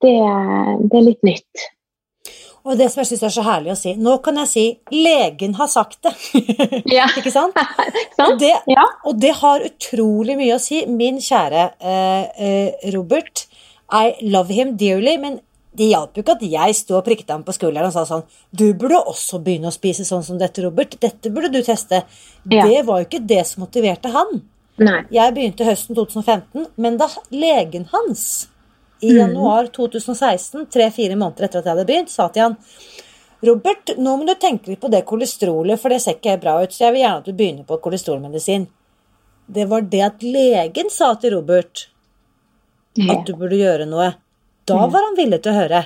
[0.03, 0.15] det,
[0.85, 1.67] det, er litt nytt.
[2.67, 5.55] Og det som jeg syns er så herlig å si Nå kan jeg si 'legen
[5.57, 6.17] har sagt det'.
[6.99, 7.07] Ja.
[7.19, 7.57] ikke sant?
[7.57, 8.85] og, det, ja.
[9.05, 10.83] og, det, har utrolig mye å si.
[10.91, 13.47] Min kjære eh, eh Robert
[13.93, 15.39] i love him dearly, men
[15.79, 18.25] det hjalp jo ikke at jeg sto og prikket ham på skulderen og sa sånn
[18.51, 20.97] Du burde også begynne å spise sånn som dette, Robert.
[21.01, 22.03] Dette burde du teste.
[22.51, 22.65] Ja.
[22.67, 24.41] Det var jo ikke det som motiverte han.
[24.79, 25.03] Nei.
[25.15, 28.49] Jeg begynte høsten 2015, men da legen hans
[29.01, 29.19] i mm.
[29.19, 32.57] januar 2016, tre-fire måneder etter at jeg hadde begynt, sa til han
[33.47, 36.75] Robert, nå må du tenke litt på det kolesterolet, for det ser ikke bra ut,
[36.75, 38.65] så jeg vil gjerne at du begynner på kolesterolmedisin.
[39.47, 41.87] Det var det at legen sa til Robert
[43.13, 44.13] at du burde gjøre noe.
[44.69, 45.85] Da var han villig til å høre.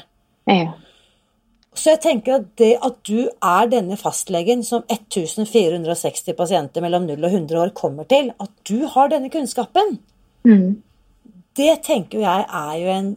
[1.72, 7.16] Så jeg tenker at det at du er denne fastlegen som 1460 pasienter mellom 0
[7.16, 9.96] og 100 år kommer til, at du har denne kunnskapen,
[10.44, 10.66] mm.
[11.56, 13.12] det tenker jeg er jo en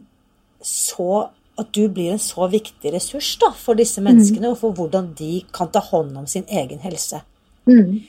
[0.66, 4.50] så At du blir en så viktig ressurs da, for disse menneskene, mm.
[4.50, 7.22] og for hvordan de kan ta hånd om sin egen helse.
[7.64, 8.02] Mm.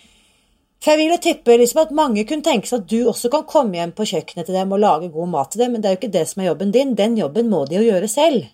[0.84, 3.48] For jeg vil jo tippe liksom, at mange kunne tenke seg at du også kan
[3.50, 5.96] komme hjem på kjøkkenet til dem og lage god mat til dem, men det er
[5.96, 6.94] jo ikke det som er jobben din.
[7.00, 8.46] Den jobben må de jo gjøre selv.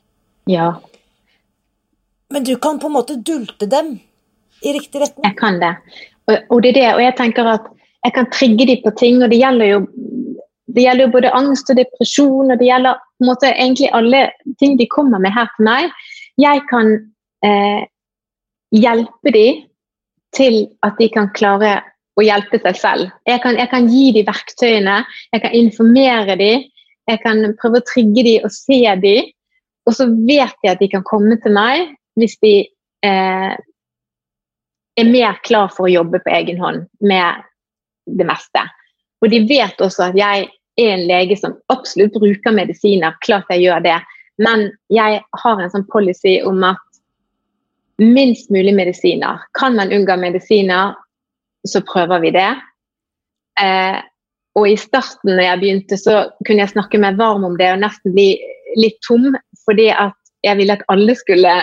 [0.50, 0.72] Ja.
[2.34, 3.98] Men du kan på en måte dulte dem
[4.64, 5.28] i riktig retning.
[5.28, 5.76] Jeg kan det.
[6.32, 6.90] Og, og det er det.
[6.96, 7.68] Og jeg tenker at
[8.04, 9.86] jeg kan trigge dem på ting, og det gjelder jo
[10.74, 14.22] det gjelder jo både angst og depresjon, og det gjelder på en måte egentlig alle
[14.60, 15.92] ting de kommer med her til meg.
[16.42, 16.88] jeg kan
[17.46, 17.84] eh,
[18.74, 19.60] hjelpe dem
[20.34, 21.84] til at de kan klare
[22.20, 23.12] å hjelpe seg selv.
[23.28, 25.00] Jeg kan, jeg kan gi dem verktøyene,
[25.34, 26.66] jeg kan informere dem,
[27.10, 29.32] jeg kan prøve å trigge dem og se dem.
[29.84, 32.54] Og så vet jeg at de kan komme til meg hvis de
[33.04, 33.54] eh,
[34.94, 37.44] er mer klar for å jobbe på egen hånd med
[38.06, 38.64] det meste.
[39.24, 40.48] Og de vet også at jeg
[40.80, 43.18] er en lege som absolutt bruker medisiner.
[43.26, 44.00] Klart jeg gjør det.
[44.42, 46.82] Men jeg har en sånn policy om at
[48.02, 49.42] minst mulig medisiner.
[49.60, 50.96] Kan man unngå medisiner,
[51.68, 52.50] så prøver vi det.
[53.62, 54.00] Eh,
[54.60, 57.82] og i starten når jeg begynte, så kunne jeg snakke meg varm om det og
[57.82, 58.34] nesten bli
[58.80, 59.32] litt tom.
[59.66, 61.54] Fordi at jeg ville at alle skulle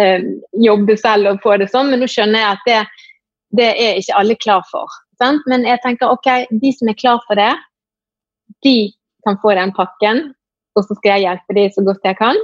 [0.00, 0.26] eh,
[0.64, 1.92] jobbe selv og få det sånn.
[1.92, 2.80] Men nå skjønner jeg at det,
[3.60, 5.00] det er ikke alle klar for.
[5.20, 5.44] Sant?
[5.50, 6.30] Men jeg tenker ok,
[6.62, 7.52] de som er klar for det,
[8.64, 8.90] de
[9.26, 10.30] kan få den pakken.
[10.78, 12.38] Og så skal jeg hjelpe dem så godt jeg kan.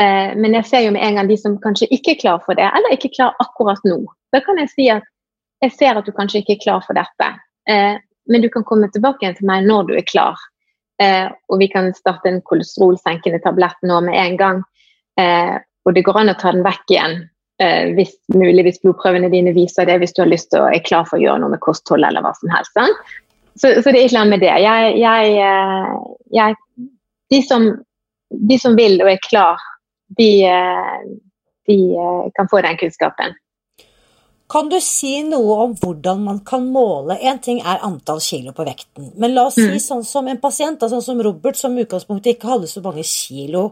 [0.00, 2.58] Eh, men jeg ser jo med en gang de som kanskje ikke er klar for
[2.58, 4.00] det, eller ikke klar akkurat nå.
[4.32, 5.06] Da kan jeg si at
[5.62, 7.28] jeg ser at du kanskje ikke er klar for dette.
[7.70, 7.98] Eh,
[8.30, 10.40] men du kan komme tilbake igjen til meg når du er klar.
[11.02, 14.62] Eh, og vi kan starte en kolesterolsenkende tablett nå med en gang.
[15.20, 17.16] Eh, og det går an å ta den vekk igjen
[17.62, 20.84] eh, hvis mulig, hvis blodprøvene dine viser det, hvis du har lyst til å er
[20.86, 22.78] klar for å gjøre noe med kosthold eller hva som helst.
[23.58, 24.54] Så, så, det er ikke noe med det.
[24.64, 25.92] Jeg, jeg, eh,
[26.38, 26.58] jeg,
[27.34, 27.68] de, som,
[28.30, 29.62] de, som, vil og er klar,
[30.18, 30.98] de, eh,
[31.70, 31.78] de
[32.38, 33.36] kan få den kunnskapen.
[34.52, 38.66] Kan du si noe om hvordan man kan måle En ting er antall kilo på
[38.68, 39.80] vekten, men la oss si mm.
[39.80, 43.70] sånn som en pasient, sånn som Robert, som i utgangspunktet ikke hadde så mange kilo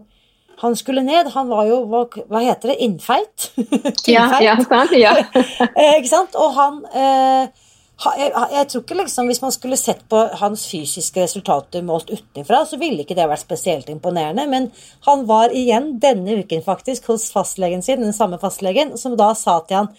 [0.60, 1.30] han skulle ned.
[1.32, 3.46] Han var jo, hva, hva heter det, innfeit?
[4.12, 5.14] ja, ja, sant, ja.
[5.80, 6.36] Eh, ikke sant?
[6.36, 7.68] Og han eh,
[8.00, 12.62] jeg, jeg, tror ikke liksom, Hvis man skulle sett på hans fysiske resultater målt utenfra,
[12.68, 14.46] så ville ikke det vært spesielt imponerende.
[14.52, 14.70] Men
[15.08, 19.60] han var igjen denne uken faktisk hos fastlegen sin, den samme fastlegen, som da sa
[19.64, 19.92] til han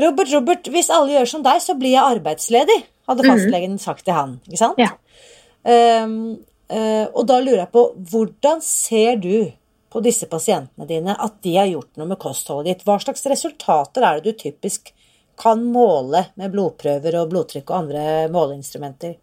[0.00, 2.78] Robert, Robert, hvis alle gjør som deg, så blir jeg arbeidsledig,
[3.10, 3.32] hadde mhm.
[3.32, 4.36] fastlegen sagt til han.
[4.48, 4.80] ikke sant?
[4.80, 4.94] Ja.
[5.64, 6.38] Um,
[6.72, 9.50] uh, og da lurer jeg på, hvordan ser du
[9.90, 12.86] på disse pasientene dine at de har gjort noe med kostholdet ditt?
[12.86, 14.92] Hva slags resultater er det du typisk
[15.40, 19.16] kan måle med blodprøver og blodtrykk og andre måleinstrumenter?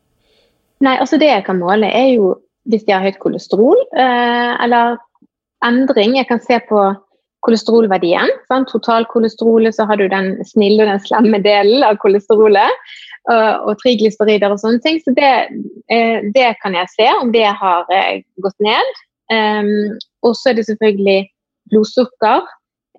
[0.85, 2.35] Nei, altså Det jeg kan måle, er jo
[2.67, 4.97] hvis de har høyt kolesterol, eh, eller
[5.65, 6.17] endring.
[6.17, 6.81] Jeg kan se på
[7.45, 8.31] kolesterolverdien.
[8.49, 8.71] Sant?
[8.71, 12.87] Totalkolesterolet, så har du den snille og den slemme delen av kolesterolet.
[13.27, 15.01] Og, og triglycerider og sånne ting.
[15.03, 15.31] Så det,
[15.91, 18.93] eh, det, kan jeg se, om det har eh, gått ned.
[19.27, 21.25] Um, og så er det selvfølgelig
[21.73, 22.45] blodsukker.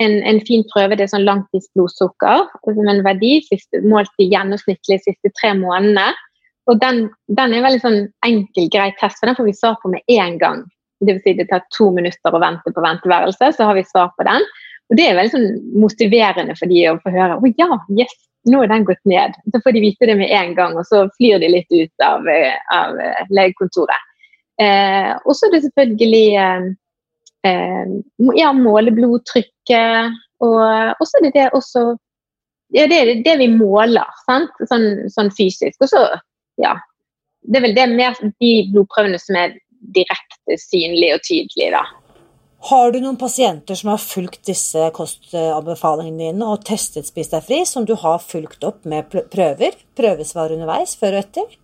[0.05, 5.01] En, en, fin prøve det er sånn langtidsblodsukker som en verdi siste, målt i gjennomsnittlig
[5.01, 6.13] de siste tre månedene.
[6.69, 9.79] Og den, den, er en veldig sånn enkel, grei test, for den får vi svar
[9.81, 10.67] på med én gang.
[11.01, 14.11] Det vil si det tar to minutter å vente på venteværelse, så har vi svar
[14.17, 14.47] på den.
[14.89, 17.69] Og det er veldig sånn motiverende for de å få høre å ja,
[18.01, 18.15] yes,
[18.49, 19.37] nå er den gått ned.
[19.53, 22.27] Så får de vite det med en gang, og så flyr de litt ut av,
[22.75, 22.99] av
[23.35, 24.07] legekontoret.
[24.59, 26.67] Eh, og så er det selvfølgelig eh,
[27.47, 27.95] eh,
[28.39, 30.19] ja, måle blodtrykket.
[30.45, 31.91] Og, så er det det også
[32.75, 34.09] ja, det er det vi måler?
[34.27, 35.79] Sånn, sånn fysisk.
[35.81, 36.05] Og så,
[36.61, 36.77] ja
[37.41, 41.85] Det er vel det mer de blodprøvene som er direkte synlig og tydelig, da.
[42.69, 47.61] Har du noen pasienter som har fulgt disse kostanbefalingene dine og testet Spis deg fri,
[47.69, 49.79] som du har fulgt opp med prøver?
[49.99, 51.59] Prøvesvar underveis, før og etter?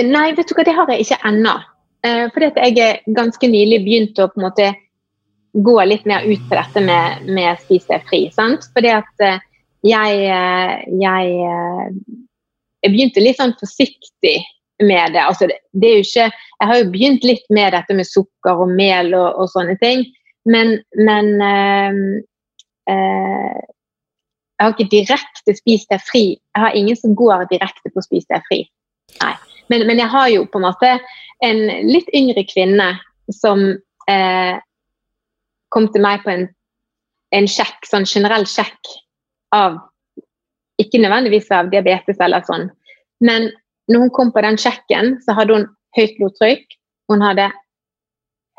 [0.00, 1.56] Nei, vet du hva, det har jeg ikke ennå.
[2.00, 4.68] For fordi at jeg ganske nylig begynte å på en måte
[5.52, 8.22] gå litt mer ut på dette med, med spis deg fri.
[8.34, 8.68] Sant?
[8.74, 9.40] Fordi at eh,
[9.86, 11.32] jeg, eh, jeg,
[12.84, 14.36] jeg begynte litt sånn forsiktig
[14.80, 15.22] med det.
[15.22, 18.70] Altså, det, er jo ikke Jeg har jo begynt litt med dette med sukker og
[18.70, 20.04] mel og, og sånne ting,
[20.48, 21.98] men, men øh,
[22.90, 23.58] øh,
[24.58, 26.24] Jeg har ikke direkte spist deg fri.
[26.34, 28.64] Jeg har ingen som går direkte på spis deg fri.
[29.22, 29.34] Nei.
[29.68, 30.94] Men, men, jeg har jo på en måte
[31.44, 32.88] en litt yngre kvinne
[33.30, 33.60] som
[34.10, 34.56] eh,
[35.68, 36.46] kom til meg på en,
[37.36, 38.96] en sjekk, sånn generell sjekk
[39.54, 39.78] av
[40.78, 42.68] Ikke nødvendigvis av diabetes eller sånn,
[43.18, 43.48] men
[43.88, 46.76] når hun kom på den sjekken, så hadde hun høyt blodtrykk.
[47.08, 47.48] Hun hadde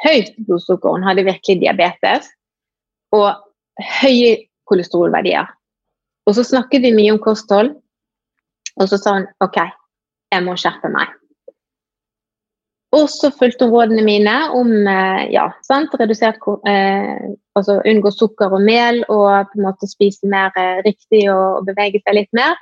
[0.06, 2.32] høyt blodsukker, hun hadde virkelig diabetes.
[3.16, 3.30] Og
[4.02, 4.36] høye
[4.70, 5.50] kolesterolverdier.
[6.28, 7.74] Og så snakket vi mye om kosthold,
[8.80, 9.58] og så sa hun OK,
[10.34, 11.16] jeg må skjerpe meg.
[12.96, 18.56] Og så fulgte hun rådene mine om eh, ja, sant, redusert, eh, altså unngå sukker
[18.58, 22.58] og mel og på en måte spise mer eh, riktig og, bevege seg litt mer.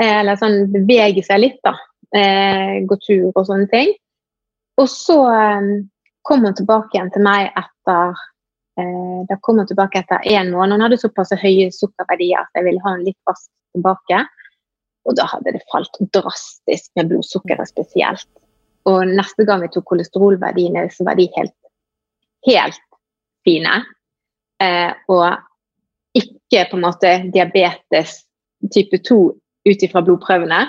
[0.00, 1.72] Eh, eller sånn bevege seg litt, da.
[2.14, 3.90] Eh, gå tur og sånne ting.
[4.78, 5.72] Og så eh,
[6.26, 8.14] kom hun tilbake igjen til meg etter
[8.78, 10.76] eh, da kom hun tilbake etter én måned.
[10.76, 14.22] Hun hadde såpass høye sukkerverdier at jeg ville ha henne litt raskt tilbake.
[15.04, 18.28] Og da hadde det falt drastisk med blodsukkeret spesielt.
[18.88, 21.56] Og neste gang vi tok kolesterolverdiene, så var de helt,
[22.46, 22.80] helt
[23.44, 23.80] fine.
[24.62, 28.20] Eh, og ikke på en måte diabetes
[28.72, 29.20] type 2
[29.66, 30.62] ut ifra blodprøvene.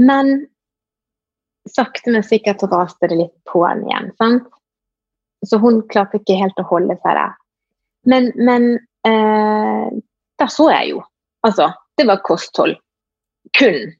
[0.00, 0.46] Men
[1.68, 4.10] sakte, men sikkert raste det litt på henne igjen.
[4.18, 4.48] sant?
[5.46, 7.36] Så hun klarte ikke helt å holde seg der.
[8.08, 8.66] Men, men
[9.08, 9.88] eh,
[10.40, 11.02] der så jeg jo.
[11.46, 12.76] Altså, det var kosthold.
[13.56, 13.92] Kun.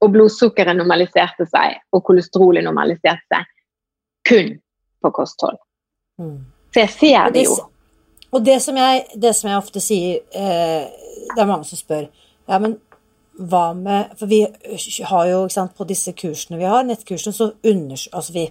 [0.00, 3.50] Og blodsukkeret normaliserte seg, og kolesterolet normaliserte seg.
[4.26, 4.54] Kun
[5.00, 5.58] på kosthold.
[6.20, 6.40] Mm.
[6.74, 7.58] Så jeg ser det jo.
[8.30, 10.84] Og det som jeg, det som jeg ofte sier eh,
[11.34, 12.04] Det er mange som spør
[12.50, 12.76] ja, men
[13.40, 17.52] hva med For vi har jo ikke sant, på disse kursene vi har, nettkursene, så
[17.66, 18.08] unders...
[18.12, 18.46] Altså vi,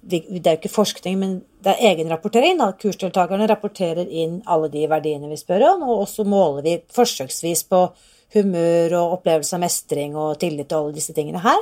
[0.00, 2.58] vi, det er jo ikke forskning, men det er egenrapportering.
[2.60, 2.72] Da.
[2.80, 7.86] Kursdeltakerne rapporterer inn alle de verdiene vi spør om, og så måler vi forsøksvis på
[8.34, 11.60] humør og opplevelse av mestring og tillit og alle disse tingene her.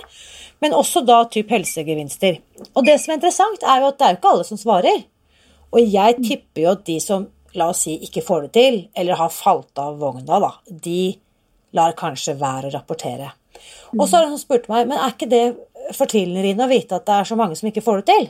[0.65, 2.39] Men også da typ helsegevinster.
[2.73, 5.05] Og det som er interessant, er jo at det er jo ikke alle som svarer.
[5.73, 9.19] Og jeg tipper jo at de som la oss si ikke får det til, eller
[9.21, 11.15] har falt av vogna, da, de
[11.77, 13.33] lar kanskje være å rapportere.
[13.99, 15.45] Og så har hun spurt meg men er ikke det
[15.97, 18.29] fortvilende å vite at det er så mange som ikke får det til.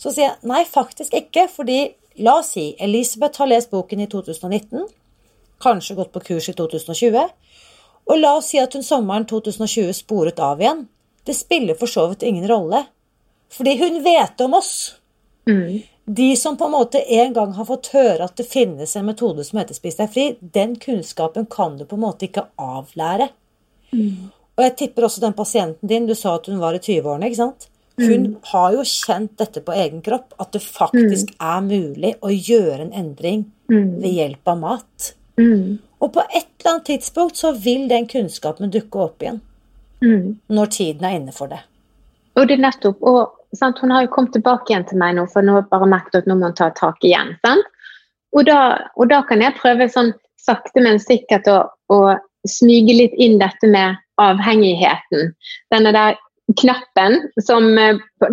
[0.00, 1.46] Så sier jeg nei, faktisk ikke.
[1.50, 1.78] Fordi
[2.24, 4.88] la oss si Elisabeth har lest boken i 2019,
[5.62, 7.30] kanskje gått på kurs i 2020,
[8.04, 10.84] og la oss si at hun sommeren 2020 sporet av igjen.
[11.24, 12.84] Det spiller for så vidt ingen rolle.
[13.54, 14.74] Fordi hun vet om oss.
[15.48, 15.80] Mm.
[16.04, 19.44] De som på en måte en gang har fått høre at det finnes en metode
[19.46, 23.30] som heter Spis deg fri, den kunnskapen kan du på en måte ikke avlære.
[23.94, 24.32] Mm.
[24.54, 27.40] Og jeg tipper også den pasienten din, du sa at hun var i 20-årene, ikke
[27.40, 27.68] sant?
[27.96, 28.36] Hun mm.
[28.50, 31.40] har jo kjent dette på egen kropp, at det faktisk mm.
[31.46, 34.00] er mulig å gjøre en endring mm.
[34.02, 35.10] ved hjelp av mat.
[35.40, 35.78] Mm.
[36.02, 39.40] Og på et eller annet tidspunkt så vil den kunnskapen dukke opp igjen.
[40.04, 40.34] Mm.
[40.52, 41.62] Når tiden er inne for det.
[42.34, 45.26] Og det er nettopp, og sant, Hun har jo kommet tilbake igjen til meg nå,
[45.32, 47.34] for nå har jeg bare merket at nå må hun ta tak igjen.
[48.34, 48.60] Og da,
[48.98, 50.12] og da kan jeg prøve sånn
[50.42, 51.58] sakte, men sikkert å,
[51.92, 51.98] å
[52.48, 55.32] smyge litt inn dette med avhengigheten.
[55.74, 56.18] Denne der
[56.60, 57.70] knappen som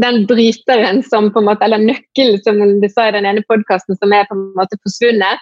[0.02, 3.98] Den bryteren som på en måte, eller nøkkelen som du sa i den ene podkasten,
[3.98, 5.40] som er på en måte forsvunnet.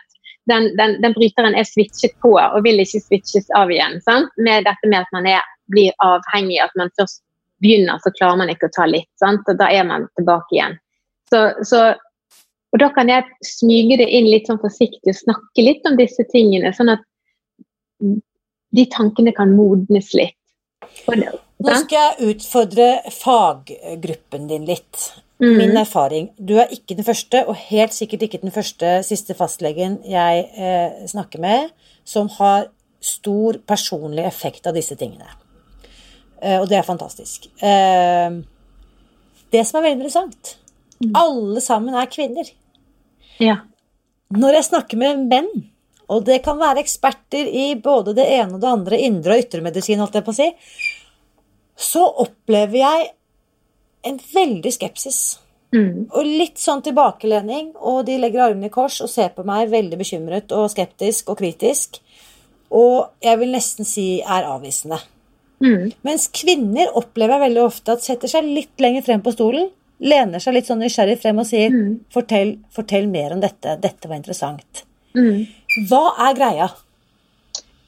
[0.49, 3.99] Den, den, den, bryteren er switchet på og vil ikke switches av igjen.
[4.05, 4.31] Sant?
[4.37, 7.21] Med dette med at man er, blir avhengig, at man først
[7.63, 9.09] begynner, så klarer man ikke å ta litt.
[9.21, 9.47] Sant?
[9.47, 10.77] Og da er man tilbake igjen.
[11.29, 11.83] Så, så,
[12.73, 16.25] og da kan jeg smyge det inn litt sånn forsiktig og snakke litt om disse
[16.31, 17.05] tingene, sånn at
[18.69, 20.37] de tankene kan modnes litt.
[21.09, 25.09] Nå skal jeg utfordre faggruppen din litt.
[25.39, 25.53] Mm.
[25.55, 30.01] Min erfaring Du er ikke den første, og helt sikkert ikke den første siste fastlegen
[30.03, 31.69] jeg eh, snakker med,
[32.03, 32.67] som har
[32.99, 35.29] stor personlig effekt av disse tingene.
[36.41, 37.49] Eh, og det er fantastisk.
[37.61, 38.39] Eh,
[39.49, 40.51] det som er veldig interessant
[41.01, 41.11] mm.
[41.17, 42.47] Alle sammen er kvinner.
[43.41, 43.61] Ja.
[44.35, 45.51] Når jeg snakker med menn
[46.09, 50.01] og det kan være eksperter i både det ene og det andre, indre- og ytremedisin,
[50.01, 50.47] holdt jeg på å si,
[51.79, 53.11] så opplever jeg
[54.09, 55.19] en veldig skepsis.
[55.75, 56.09] Mm.
[56.09, 59.99] Og litt sånn tilbakelening, og de legger armene i kors og ser på meg veldig
[60.01, 62.01] bekymret og skeptisk og kritisk.
[62.73, 64.97] Og jeg vil nesten si er avvisende.
[65.59, 65.91] Mm.
[66.07, 69.69] Mens kvinner opplever veldig ofte at setter seg litt lenger frem på stolen,
[69.99, 71.87] lener seg litt sånn nysgjerrig frem og sier mm.
[72.13, 74.85] fortell, fortell, mer om dette, dette var interessant'.
[75.17, 75.43] Mm.
[75.89, 76.69] Hva er greia?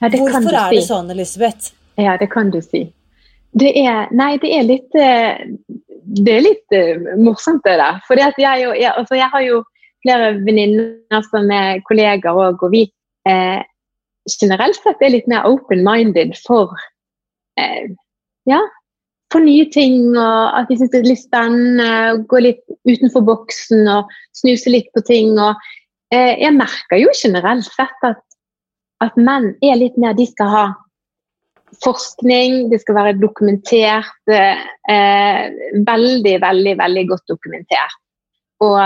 [0.02, 1.72] Ja, Hvorfor er det sånn, Elisabeth?
[2.02, 2.88] Ja, det kan du si.
[3.52, 5.42] Det er Nei, det er litt eh,
[6.02, 8.00] Det er litt uh, morsomt, det der.
[8.08, 9.62] For jeg, jeg, altså, jeg, har jo
[10.02, 12.88] flere venninner som er kolleger òg, og vi
[13.30, 13.62] eh,
[14.42, 16.74] generelt sett er litt mer open-minded for
[17.60, 17.92] eh,
[18.50, 18.62] ja,
[19.32, 22.24] for nye ting, og at de syns det er litt spennende.
[22.28, 25.38] Gå litt utenfor boksen og snuse litt på ting.
[25.40, 25.56] og
[26.12, 28.20] Eh, jeg merker jo generelt sett at,
[29.04, 30.64] at menn er litt mer De skal ha
[31.82, 34.12] forskning, det skal være dokumentert.
[34.28, 35.46] Eh,
[35.88, 37.96] veldig, veldig, veldig godt dokumentert.
[38.62, 38.82] Og,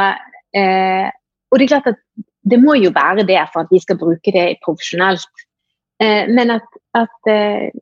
[0.53, 1.09] eh,
[1.49, 2.03] og, det er klart at
[2.45, 5.45] det må jo være det for at vi skal bruke det profesjonelt.
[5.97, 7.73] Eh, men at, at eh,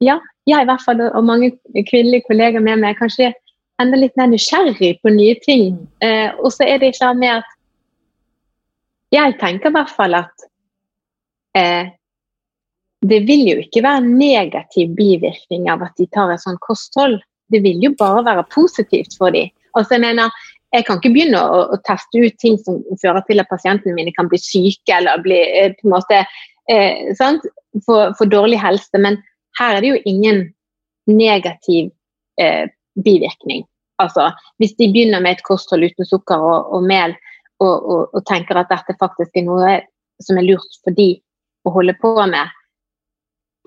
[0.00, 3.32] Ja, jeg i hvert fall, og mange kvinnelige kolleger med meg, kanskje
[3.80, 5.76] enda litt mer nysgjerrig på nye ting.
[6.04, 7.56] Eh, og så er det klart med at
[9.14, 10.46] jeg tenker i hvert fall at
[11.58, 11.90] eh,
[13.00, 17.18] det vil jo ikke være en negativ bivirkning av at de tar et sånt kosthold.
[17.50, 19.48] Det vil jo bare være positivt for dem.
[19.76, 20.34] Altså jeg mener,
[20.74, 24.12] jeg kan ikke begynne å, å, teste ut ting som fører til at pasientene mine
[24.14, 26.20] kan bli syke eller bli eh, på en måte
[26.70, 29.02] eh, for, for, dårlig helse.
[29.02, 29.18] Men
[29.58, 30.44] her er det jo ingen
[31.10, 31.90] negativ
[32.40, 32.68] eh,
[33.04, 33.64] bivirkning.
[34.00, 37.16] Altså, hvis de begynner med et kosthold uten sukker og, og mel,
[37.60, 39.74] og, og, og, tenker at dette faktisk er noe
[40.24, 41.12] som er lurt for de
[41.68, 42.48] å holde på med,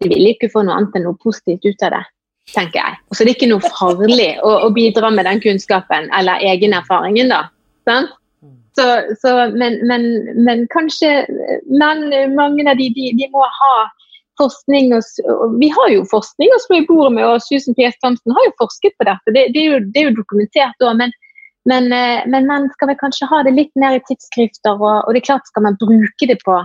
[0.01, 2.03] de vil ikke få noe annet enn noe positivt ut av det
[2.51, 2.99] tenker jeg.
[3.13, 7.45] Så det er ikke noe farlig å, å, bidra med den kunnskapen eller egenerfaringen, da.
[7.87, 8.11] Sant?
[8.73, 8.85] Så,
[9.21, 10.07] så, men, men,
[10.41, 11.27] men, kanskje
[11.69, 13.73] men mange av de, de, de må ha
[14.41, 17.87] forskning og, og, Vi har jo forskning å slå i bordet med, og Susan P.
[18.01, 19.35] Thompson har jo forsket på dette.
[19.35, 20.99] Det, det, er, jo, det er, jo, dokumentert òg.
[21.01, 21.15] men,
[21.69, 21.89] men,
[22.27, 25.29] men, men, skal vi kanskje ha det litt mer i tidsskrifter, og, og det er
[25.31, 26.59] klart skal man bruke det på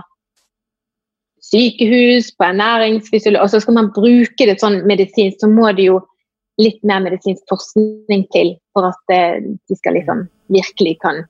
[1.49, 5.99] sykehus, på ernæringsfysiologi, og så skal man bruke det sånn medisinsk, så må det jo
[6.59, 11.23] litt mer medisinsk forskning til for at eh, de skal liksom virkelig kan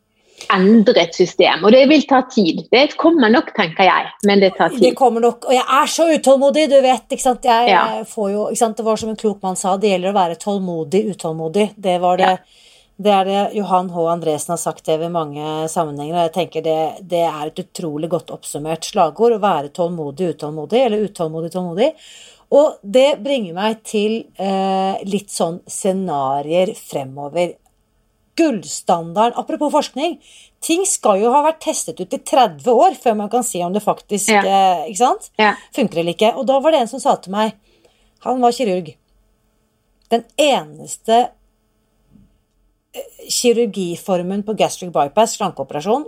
[0.53, 1.65] endre et system.
[1.65, 2.63] Og det vil ta tid.
[2.71, 4.83] Det kommer nok, tenker jeg, men det tar tid.
[4.87, 7.05] Det kommer nok, og jeg er så utålmodig, du vet.
[7.09, 7.45] ikke sant?
[7.49, 7.83] Jeg, ja.
[8.07, 8.79] får jo, ikke sant?
[8.79, 11.69] Det var som en klok mann sa, det gjelder å være tålmodig, utålmodig.
[11.75, 12.33] Det var det.
[12.39, 12.65] Ja.
[12.99, 14.01] Det er det Johan H.
[14.11, 18.09] Andresen har sagt det ved mange sammenhenger, og jeg tenker det, det er et utrolig
[18.11, 19.37] godt oppsummert slagord.
[19.37, 21.93] Å være tålmodig, utålmodig, eller utålmodig, tålmodig.
[22.59, 27.53] Og det bringer meg til eh, litt sånn scenarioer fremover.
[28.39, 30.17] Gullstandarden Apropos forskning.
[30.63, 33.75] Ting skal jo ha vært testet ut i 30 år før man kan si om
[33.75, 34.43] det faktisk ja.
[34.43, 35.29] eh, ikke sant?
[35.39, 35.53] Ja.
[35.75, 36.31] funker eller ikke.
[36.39, 37.57] Og da var det en som sa til meg
[38.25, 38.95] Han var kirurg.
[40.11, 41.29] Den eneste
[43.29, 46.07] kirurgiformen på gastric bypass, slankeoperasjon,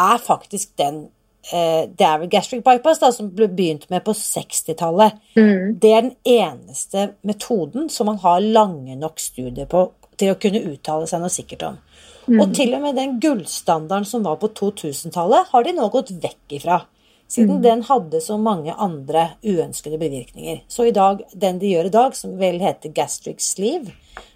[0.00, 1.04] er faktisk den
[1.52, 5.20] eh, Det er vel gastric bypass da, som ble begynt med på 60-tallet.
[5.36, 5.76] Mm.
[5.80, 9.86] Det er den eneste metoden som man har lange nok studier på
[10.20, 11.78] til å kunne uttale seg noe sikkert om.
[12.24, 12.40] Mm.
[12.40, 16.58] Og til og med den gullstandarden som var på 2000-tallet, har de nå gått vekk
[16.58, 16.80] ifra.
[17.28, 17.62] Siden mm.
[17.64, 20.62] den hadde så mange andre uønskede bevirkninger.
[20.68, 23.92] Så i dag, den de gjør i dag, som vel heter gastric sleeve,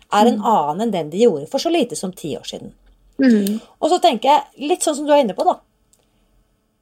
[0.08, 0.44] er en mm.
[0.48, 2.72] annen enn den de gjorde for så lite som ti år siden.
[3.20, 3.58] Mm.
[3.78, 5.58] Og så tenker jeg, litt sånn som du er inne på, da.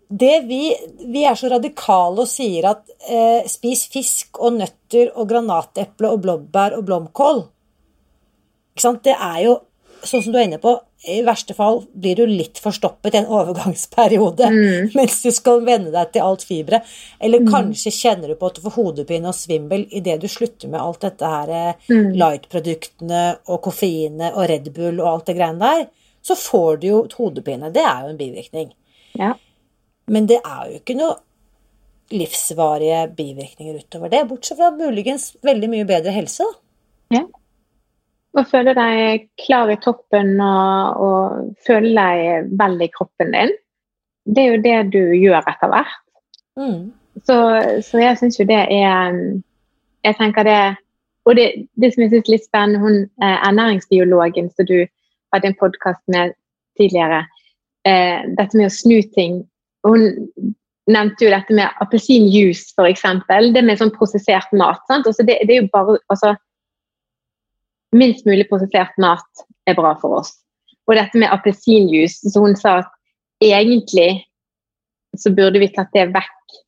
[0.07, 0.71] Det vi,
[1.11, 6.23] vi er så radikale og sier at eh, spis fisk og nøtter og granateple og
[6.23, 7.43] blåbær og blomkål.
[8.77, 9.01] Ikke sant?
[9.09, 9.57] Det er jo
[10.05, 10.75] sånn som du er inne på,
[11.07, 14.91] i verste fall blir du litt forstoppet i en overgangsperiode mm.
[14.97, 16.87] mens du skal venne deg til alt fiberet.
[17.23, 17.51] Eller mm.
[17.53, 21.05] kanskje kjenner du på at du får hodepine og svimmel idet du slutter med alt
[21.07, 22.11] dette her eh, mm.
[22.21, 25.87] light-produktene og koffeinet og Red Bull og alt det greiene der.
[26.27, 27.71] Så får du jo hodepine.
[27.73, 28.75] Det er jo en bivirkning.
[29.17, 29.33] Ja.
[30.11, 31.17] Men det er jo ikke noe
[32.15, 36.47] livsvarige bivirkninger utover det, bortsett fra muligens veldig mye bedre helse.
[36.47, 37.19] da.
[37.19, 37.25] Ja.
[38.37, 43.55] Å føle deg klar i toppen og, og føle deg vel i kroppen din.
[44.27, 46.03] Det er jo det du gjør etter hvert.
[46.61, 46.93] Mm.
[47.25, 47.37] Så,
[47.85, 49.17] så, jeg syns jo det er
[50.05, 50.61] Jeg tenker det
[51.29, 51.47] Og det,
[51.81, 54.79] det som jeg syns er litt spennende, hun eh, ernæringsbiologen som du
[55.35, 56.33] hadde en podkast med
[56.81, 57.25] tidligere,
[57.89, 59.43] eh, dette med å snu ting
[59.85, 60.07] Hun
[60.87, 63.03] nevnte jo dette med appelsinjuice, f.eks.
[63.53, 64.85] Det med sånn prosessert mat.
[64.87, 65.09] sant?
[65.09, 66.37] Altså det, det, er jo bare altså,
[67.93, 70.33] minst mulig prosessert mat er bra for oss.
[70.87, 72.91] Og dette med appelsinjuice, så hun sa at
[73.43, 74.25] egentlig
[75.19, 76.59] så burde vi tatt det vekk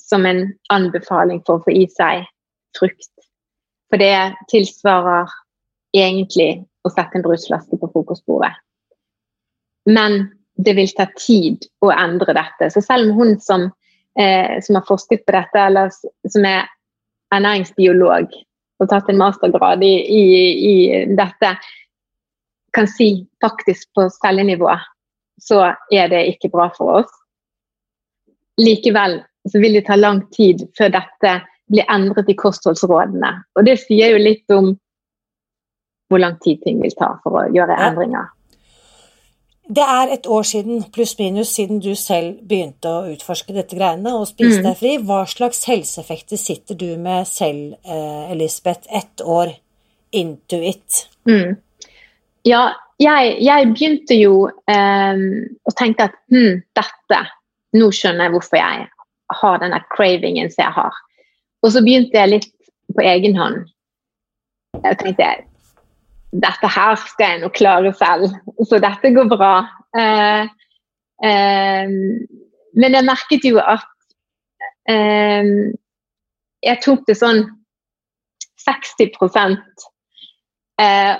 [0.00, 2.24] som en anbefaling for å få i seg
[2.78, 3.10] frukt.
[3.90, 5.30] For det tilsvarer
[5.96, 8.54] egentlig å sette en brusflaske på frokostbordet.
[9.90, 12.70] Men det vil ta tid å endre dette.
[12.70, 13.70] Så selv om hun som,
[14.18, 15.90] eh, som har forsket på dette, eller
[16.28, 16.68] som er
[17.34, 18.32] ernæringsbiolog,
[18.82, 20.24] og tatt en mastergrad i, i,
[20.68, 20.74] i
[21.18, 21.54] dette,
[22.72, 24.72] kan si faktisk på cellenivå,
[25.42, 27.12] så er det ikke bra for oss.
[28.60, 29.20] Likevel
[29.50, 31.34] så vil det ta lang tid før dette
[31.72, 33.32] blir endret i kostholdsrådene.
[33.56, 34.72] Og det sier jo litt om
[36.12, 38.28] hvor lang tid ting vil ta for å gjøre endringer.
[39.68, 44.26] Det er et år siden, pluss-minus, siden du selv begynte å utforske dette greiene og
[44.26, 44.64] spise mm.
[44.66, 44.94] deg fri.
[45.06, 49.54] Hva slags helseeffekter sitter du med selv, eh, Elisabeth, ett år
[50.12, 51.04] into it?
[51.30, 51.54] Mm.
[52.44, 55.22] Ja, jeg, jeg, begynte jo eh,
[55.62, 57.22] å tenke at hm, dette
[57.72, 58.82] Nå skjønner jeg hvorfor jeg
[59.32, 60.96] har denne cravingen som jeg har.
[61.64, 62.50] Og så begynte jeg litt
[62.92, 63.62] på egen hånd.
[64.82, 65.30] Jeg tenkte
[66.32, 68.32] dette her skal jeg nå klare selv,
[68.68, 69.54] så dette går bra.
[69.98, 70.44] Eh,
[71.28, 71.96] eh,
[72.72, 73.88] men jeg merket jo at
[74.88, 75.50] eh,
[76.62, 77.44] jeg tok det sånn
[78.62, 79.12] 60
[80.80, 81.14] eh,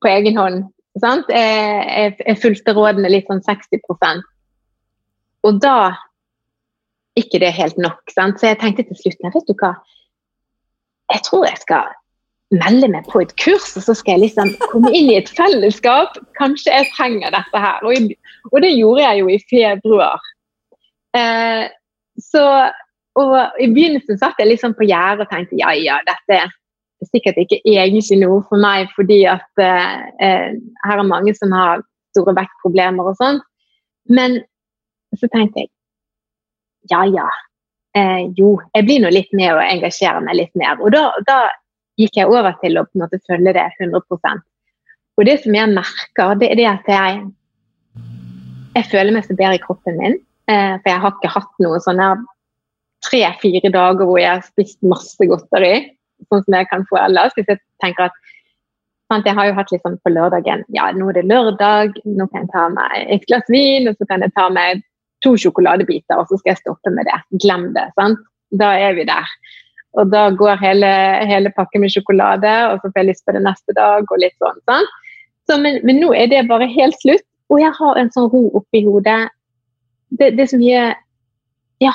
[0.00, 0.64] på egen hånd
[1.02, 1.26] Sant?
[1.26, 4.22] Jeg, jeg fulgte rådene litt sånn 60%
[5.48, 5.94] Og da
[7.18, 8.00] ikke det helt nok.
[8.10, 8.40] Sant?
[8.40, 9.72] Så jeg tenkte til slutt vet du hva,
[11.12, 11.92] jeg tror jeg skal
[12.54, 16.16] melde meg på et kurs, og så skal jeg liksom komme inn i et fellesskap.
[16.38, 17.84] Kanskje jeg trenger dette her.
[17.86, 18.14] Og,
[18.52, 20.30] og det gjorde jeg jo i februar.
[21.18, 21.66] Eh,
[22.22, 22.44] så
[23.14, 26.54] og I begynnelsen satt jeg liksom på gjerdet og tenkte ja, ja, dette er
[27.12, 31.84] sikkert ikke egentlig noe for meg, fordi at eh, eh her er mange som har
[32.14, 33.38] store vektproblemer og sånn.
[34.10, 34.40] Men
[35.18, 35.70] så tenkte jeg
[36.90, 37.28] ja, ja.
[37.96, 40.80] Eh, jo, jeg blir nå litt med og engasjerer meg litt mer.
[40.82, 41.38] Og da, da,
[42.00, 44.44] gikk jeg over til å på en måte følge det 100%
[45.18, 47.24] Og det som jeg merker, det er det at jeg,
[48.74, 50.16] jeg føler meg så bedre i kroppen min.
[50.50, 52.08] Eh, for jeg har ikke hatt noen sånne
[53.04, 55.74] tre-fire dager hvor jeg har spist masse godteri,
[56.30, 57.34] sånn som jeg kan få ellers.
[57.36, 58.18] Hvis jeg tenker at
[59.12, 62.26] sant, Jeg har jo hatt litt sånn på lørdagen Ja, nå er det lørdag, nå
[62.32, 64.82] kan jeg ta meg et glass vin, og så kan jeg ta meg
[65.24, 67.20] to sjokoladebiter, og så skal jeg stoppe med det.
[67.44, 67.86] Glem det.
[67.98, 68.20] sant?
[68.52, 69.28] Da er vi der.
[69.94, 70.90] Og da går hele,
[71.28, 74.34] hele pakken med sjokolade, og så får jeg lyst på det neste dag, og litt
[74.42, 74.58] sånn.
[74.66, 74.88] sånn.
[75.46, 78.46] Så, men, men, nå er det bare helt slutt, og jeg har en sånn ro
[78.58, 79.20] oppi hodet.
[80.18, 80.92] Det, det så mye
[81.82, 81.92] Ja,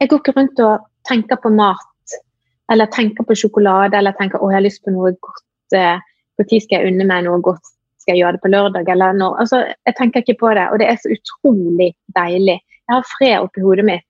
[0.00, 2.16] jeg går ikke rundt og tenker på mat,
[2.72, 5.44] eller tenker på sjokolade, eller tenker å, jeg har lyst på noe godt.
[5.74, 7.72] Når eh, skal jeg unne meg noe godt?
[8.00, 8.88] Skal jeg gjøre det på lørdag?
[8.92, 9.36] Eller når?
[9.42, 12.58] Altså, jeg tenker ikke på det, og det er så utrolig deilig.
[12.84, 14.06] Jeg har fred oppi hodet mitt.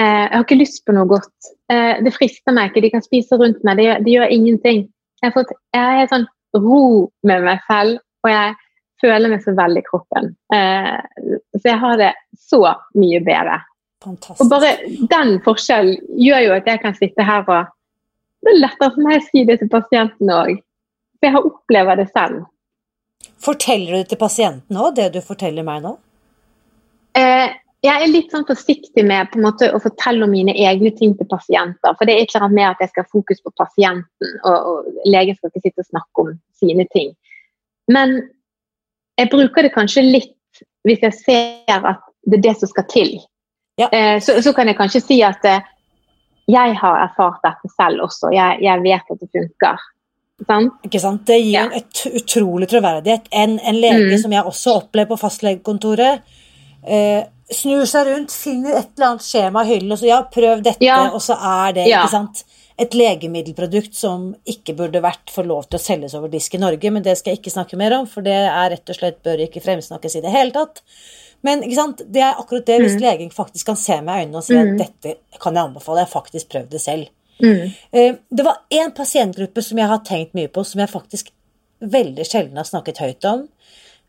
[0.00, 1.52] Eh, jeg har ikke lyst på noe godt.
[1.72, 2.84] Eh, det frister meg ikke.
[2.86, 3.80] De kan spise rundt meg.
[3.80, 4.84] Det gjør, de gjør ingenting.
[5.20, 6.84] Jeg, fått, jeg er sånn ro
[7.28, 8.54] med meg selv, og jeg
[9.00, 10.30] føler meg så veldig i kroppen.
[10.50, 12.60] så jeg har det så
[13.00, 13.58] mye bedre.
[14.04, 14.40] Fantastisk.
[14.40, 14.70] Og bare
[15.12, 17.76] den forskjellen gjør jo at jeg kan sitte her og
[18.40, 20.54] Det er lettere for meg å si det til pasienten òg.
[21.20, 22.46] For jeg har opplevd det selv.
[23.36, 25.92] Forteller du det til pasienten òg, det du forteller meg nå?
[27.20, 31.28] Eh, jeg er litt sånn forsiktig med måte å fortelle om mine egne ting til
[31.30, 31.94] pasienter.
[31.96, 35.38] For det er ikke med at jeg skal ha fokus på pasienten, og, og legen
[35.38, 37.14] skal ikke sitte og snakke om sine ting.
[37.88, 38.18] Men
[39.16, 40.36] jeg bruker det kanskje litt
[40.84, 43.14] hvis jeg ser at det er det som skal til.
[43.80, 43.88] Ja.
[43.88, 45.64] Eh, så, så, kan jeg kanskje si at eh,
[46.50, 48.32] jeg har erfart dette selv også.
[48.34, 49.88] Jeg, jeg vet at det funker.
[50.48, 50.76] Sant?
[50.88, 51.24] Ikke sant?
[51.28, 51.66] Det gir ja.
[51.68, 53.28] en utrolig troverdighet.
[53.32, 54.20] En, en lege mm.
[54.22, 56.24] som jeg også opplever på fastlegekontoret,
[56.84, 57.20] eh,
[57.54, 60.84] snur seg rundt, finner et eller annet skjema i hyllen og så ja, prøv dette,
[60.84, 61.02] ja.
[61.10, 62.42] og så er det ikke sant?
[62.80, 66.92] et legemiddelprodukt som ikke burde vært for lov til å selges over disk i Norge,
[66.94, 69.42] men det skal jeg ikke snakke mer om, for det er rett og slett bør
[69.44, 70.80] ikke fremsnakkes i det hele tatt.
[71.44, 73.02] Men det er akkurat det, hvis mm.
[73.04, 74.80] legen faktisk kan se meg i øynene og si at mm.
[74.80, 77.12] dette kan jeg anbefale, jeg har faktisk prøvd det selv.
[77.40, 77.68] Mm.
[77.96, 81.30] Eh, det var én pasientgruppe som jeg har tenkt mye på, som jeg faktisk
[81.80, 83.46] veldig sjelden har snakket høyt om.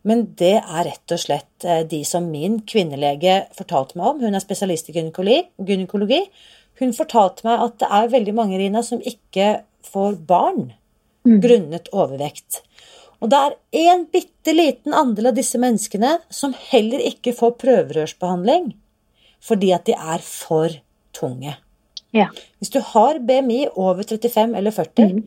[0.08, 4.24] Men det er rett og slett eh, de som min kvinnelege fortalte meg om.
[4.26, 6.22] Hun er spesialist i gynekologi.
[6.82, 10.72] Hun fortalte meg at det er veldig mange Rina, som ikke får barn
[11.24, 12.64] grunnet overvekt.
[13.22, 13.58] Og det er
[13.94, 18.72] en bitte liten andel av disse menneskene som heller ikke får prøverørsbehandling
[19.42, 20.74] fordi at de er for
[21.18, 21.56] tunge.
[22.14, 22.28] Ja.
[22.60, 25.24] Hvis du har BMI over 35 eller 40, mm.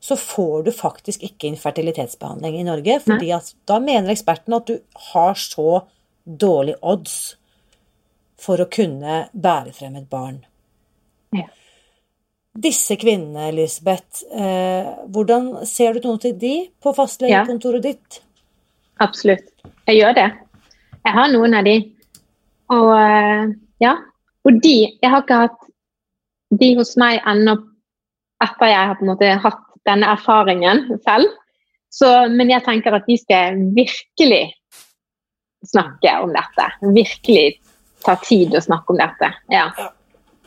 [0.00, 3.00] Så får du faktisk ikke infertilitetsbehandling i Norge.
[3.04, 3.34] fordi
[3.68, 4.78] da mener ekspertene at du
[5.12, 5.82] har så
[6.24, 7.36] dårlig odds
[8.40, 10.40] for å kunne bære frem et barn.
[11.36, 11.46] Ja.
[12.56, 17.92] Disse kvinnene, Elisabeth, eh, hvordan ser du noe til de på fastlegekontoret ja.
[17.92, 18.22] ditt?
[19.00, 19.52] Absolutt.
[19.86, 20.28] Jeg gjør det.
[21.04, 21.76] Jeg har noen av de.
[22.72, 23.52] Og eh,
[23.84, 23.96] ja.
[24.44, 25.66] Og de Jeg har ikke hatt
[26.60, 27.58] de hos meg ennå
[28.40, 31.36] etter jeg har på en måte hatt denne erfaringen selv.
[31.90, 34.44] Så, men jeg tenker at vi skal virkelig
[35.66, 36.68] snakke om dette.
[36.94, 37.58] Virkelig
[38.04, 39.32] ta tid å snakke om dette.
[39.52, 39.66] Ja.
[39.76, 39.90] ja.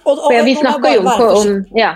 [0.03, 1.93] Og, og, For vi snakker jo om, om ja.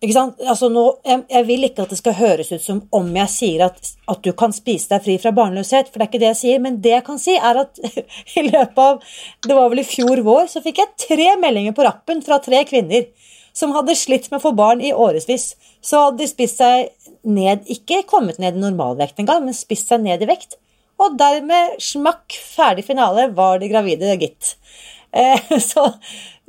[0.00, 0.38] Ikke sant?
[0.48, 3.66] Altså nå, jeg, jeg, vil ikke at det skal høres ut som om jeg sier
[3.66, 6.38] at, at, du kan spise deg fri fra barnløshet, for det er ikke det jeg
[6.40, 6.62] sier.
[6.64, 7.80] Men det jeg kan si, er at
[8.40, 9.02] i løpet av
[9.44, 12.64] Det var vel i fjor vår, så fikk jeg tre meldinger på rappen fra tre
[12.68, 13.10] kvinner
[13.56, 15.54] som hadde slitt med å få barn i årevis.
[15.84, 16.90] Så hadde de spist seg
[17.26, 20.58] ned, ikke kommet ned i normalvekt engang, men spist seg ned i vekt.
[21.00, 24.54] Og dermed, smakk, ferdig finale, var de gravide, gitt.
[25.12, 25.86] Eh, så,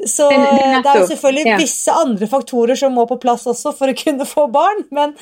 [0.05, 1.61] så det er jo selvfølgelig ja.
[1.61, 5.15] visse andre faktorer som må på plass også for å kunne få barn, men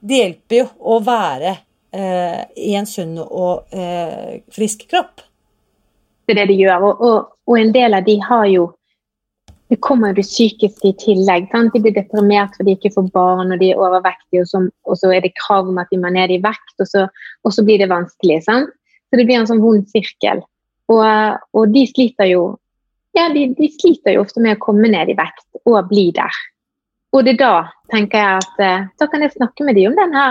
[0.00, 1.56] det hjelper jo å være
[1.92, 5.26] eh, i en sunn og eh, frisk kropp.
[6.24, 8.68] Det er det de gjør, og, og, og, en del av de har jo
[9.70, 11.46] det kommer det psykiske i tillegg.
[11.52, 11.70] Sant?
[11.74, 14.98] De blir deprimert fordi de ikke får barn og de er overvektige, og så, og
[14.98, 17.06] så er det krav om at de må ned i vekt, og så,
[17.46, 18.40] og så blir det vanskelig.
[18.48, 18.72] Sant?
[19.10, 20.42] Så det blir en sånn vond sirkel.
[20.90, 21.06] Og,
[21.54, 22.42] og de sliter jo
[23.14, 26.34] ja, de, de, sliter jo ofte med å komme ned i vekt og bli der.
[27.14, 27.54] Og det er da
[27.90, 30.26] tenker jeg at eh, da kan jeg snakke med dem om denne,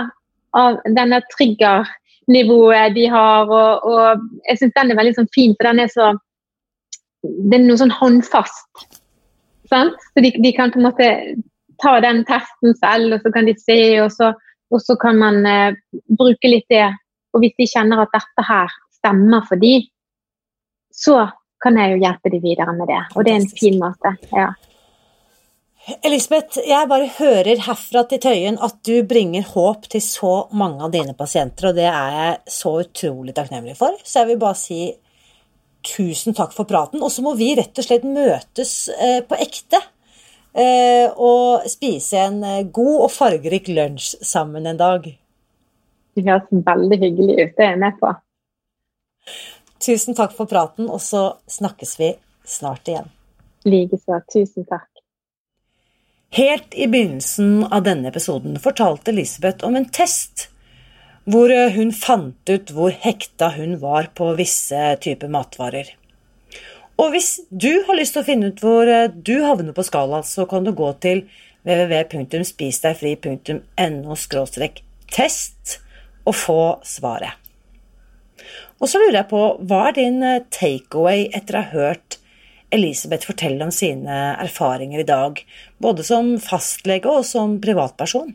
[0.96, 3.52] denne triggernivået de har.
[3.52, 6.14] Og, og jeg syns den er veldig sånn fin, for den er så
[7.20, 8.99] Det er noe sånn håndfast.
[9.70, 11.08] Så de, de, kan på en måte
[11.80, 14.32] ta den testen selv, og så kan de se, og så,
[14.70, 16.88] og så kan man eh, bruke litt det.
[17.34, 19.76] Og hvis de kjenner at dette her stemmer for de,
[20.90, 21.22] så
[21.62, 23.00] kan jeg jo hjelpe de videre med det.
[23.14, 24.16] Og det er en fin måte.
[24.34, 24.50] ja.
[26.04, 30.92] Elisabeth, jeg bare hører herfra til Tøyen at du bringer håp til så mange av
[30.92, 33.96] dine pasienter, og det er jeg så utrolig takknemlig for.
[34.04, 34.80] Så jeg vil bare si
[35.86, 37.02] tusen takk for praten.
[37.02, 39.80] Og så må vi rett og slett møtes eh, på ekte.
[40.50, 45.06] Eh, og spise en eh, god og fargerik lunsj sammen en dag.
[46.16, 47.54] Det høres veldig hyggelig ut.
[47.56, 48.12] Det er jeg med på.
[49.80, 52.12] Tusen takk for praten, og så snakkes vi
[52.44, 53.08] snart igjen.
[53.64, 54.18] Likeså.
[54.32, 54.88] Tusen takk.
[56.34, 60.49] Helt i begynnelsen av denne episoden fortalte Elisabeth om en test
[61.28, 65.86] hvor eh, hun fant ut hvor hekta hun var på visse typer matvarer.
[67.00, 70.22] Og hvis du har lyst til å finne ut hvor eh, du havner på skala,
[70.26, 71.18] så kan du gå til
[71.66, 74.14] www.spisdegfri.no
[75.10, 75.80] test
[76.28, 77.32] og få svaret.
[78.80, 82.10] Og så lurer jeg på, hva er din eh, takeaway etter å ha hørt
[82.70, 85.32] Elisabeth fortelle om sine erfaringer i dag,
[85.82, 88.34] både som fastlege og som privatperson?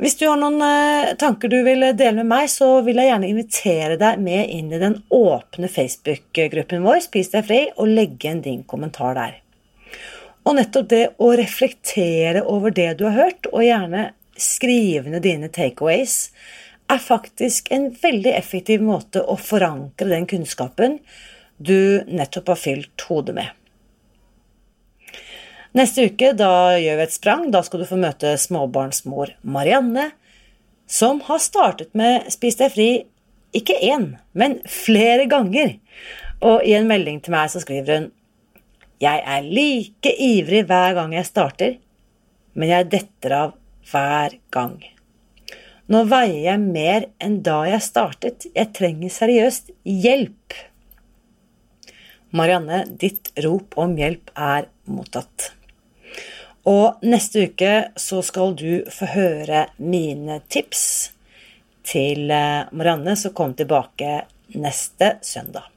[0.00, 3.28] Hvis du har noen eh, tanker du vil dele med meg, så vil jeg gjerne
[3.28, 8.40] invitere deg med inn i den åpne Facebook-gruppen vår, Spis deg fri, og legge igjen
[8.46, 9.36] din kommentar der.
[10.48, 14.06] Og nettopp det å reflektere over det du har hørt, og gjerne
[14.40, 16.30] skrive ned dine takeaways,
[16.88, 20.96] er faktisk en veldig effektiv måte å forankre den kunnskapen
[21.60, 23.59] du nettopp har fylt hodet med.
[25.76, 27.44] Neste uke da gjør vi et sprang.
[27.54, 30.10] Da skal du få møte småbarnsmor Marianne,
[30.90, 32.90] som har startet med Spis deg fri
[33.54, 35.76] ikke én, men flere ganger.
[36.42, 38.08] Og i en melding til meg så skriver hun
[39.02, 41.76] Jeg er like ivrig hver gang jeg starter,
[42.54, 43.54] men jeg detter av
[43.90, 44.80] hver gang.
[45.90, 48.46] Nå veier jeg mer enn da jeg startet.
[48.54, 50.58] Jeg trenger seriøst hjelp.
[52.30, 55.50] Marianne, ditt rop om hjelp er mottatt.
[56.68, 60.84] Og neste uke så skal du få høre mine tips
[61.88, 64.24] til eh, Marianne, som kommer tilbake
[64.60, 65.70] neste søndag.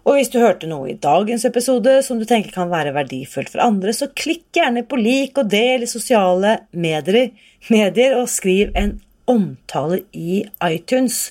[0.00, 3.60] Og hvis du hørte noe i dagens episode som du tenker kan være verdifullt for
[3.62, 7.34] andre, så klikk gjerne på lik og del i sosiale medier,
[7.68, 8.96] medier og skriv en
[9.30, 11.26] omtale i iTunes.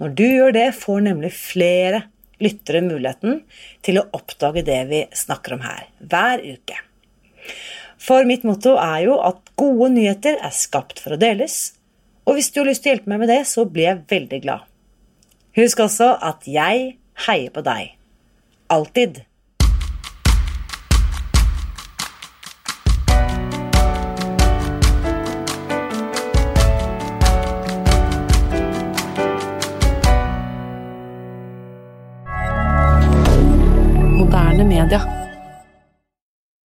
[0.00, 2.06] Når du gjør det, får nemlig flere
[2.40, 3.42] lyttere muligheten
[3.84, 6.80] til å oppdage det vi snakker om her, hver uke.
[8.00, 11.74] For mitt motto er jo at gode nyheter er skapt for å deles,
[12.24, 14.40] og hvis du har lyst til å hjelpe meg med det, så blir jeg veldig
[14.44, 14.68] glad.
[15.58, 16.94] Husk også at jeg
[17.26, 17.96] heier på deg.
[18.70, 19.24] Alltid.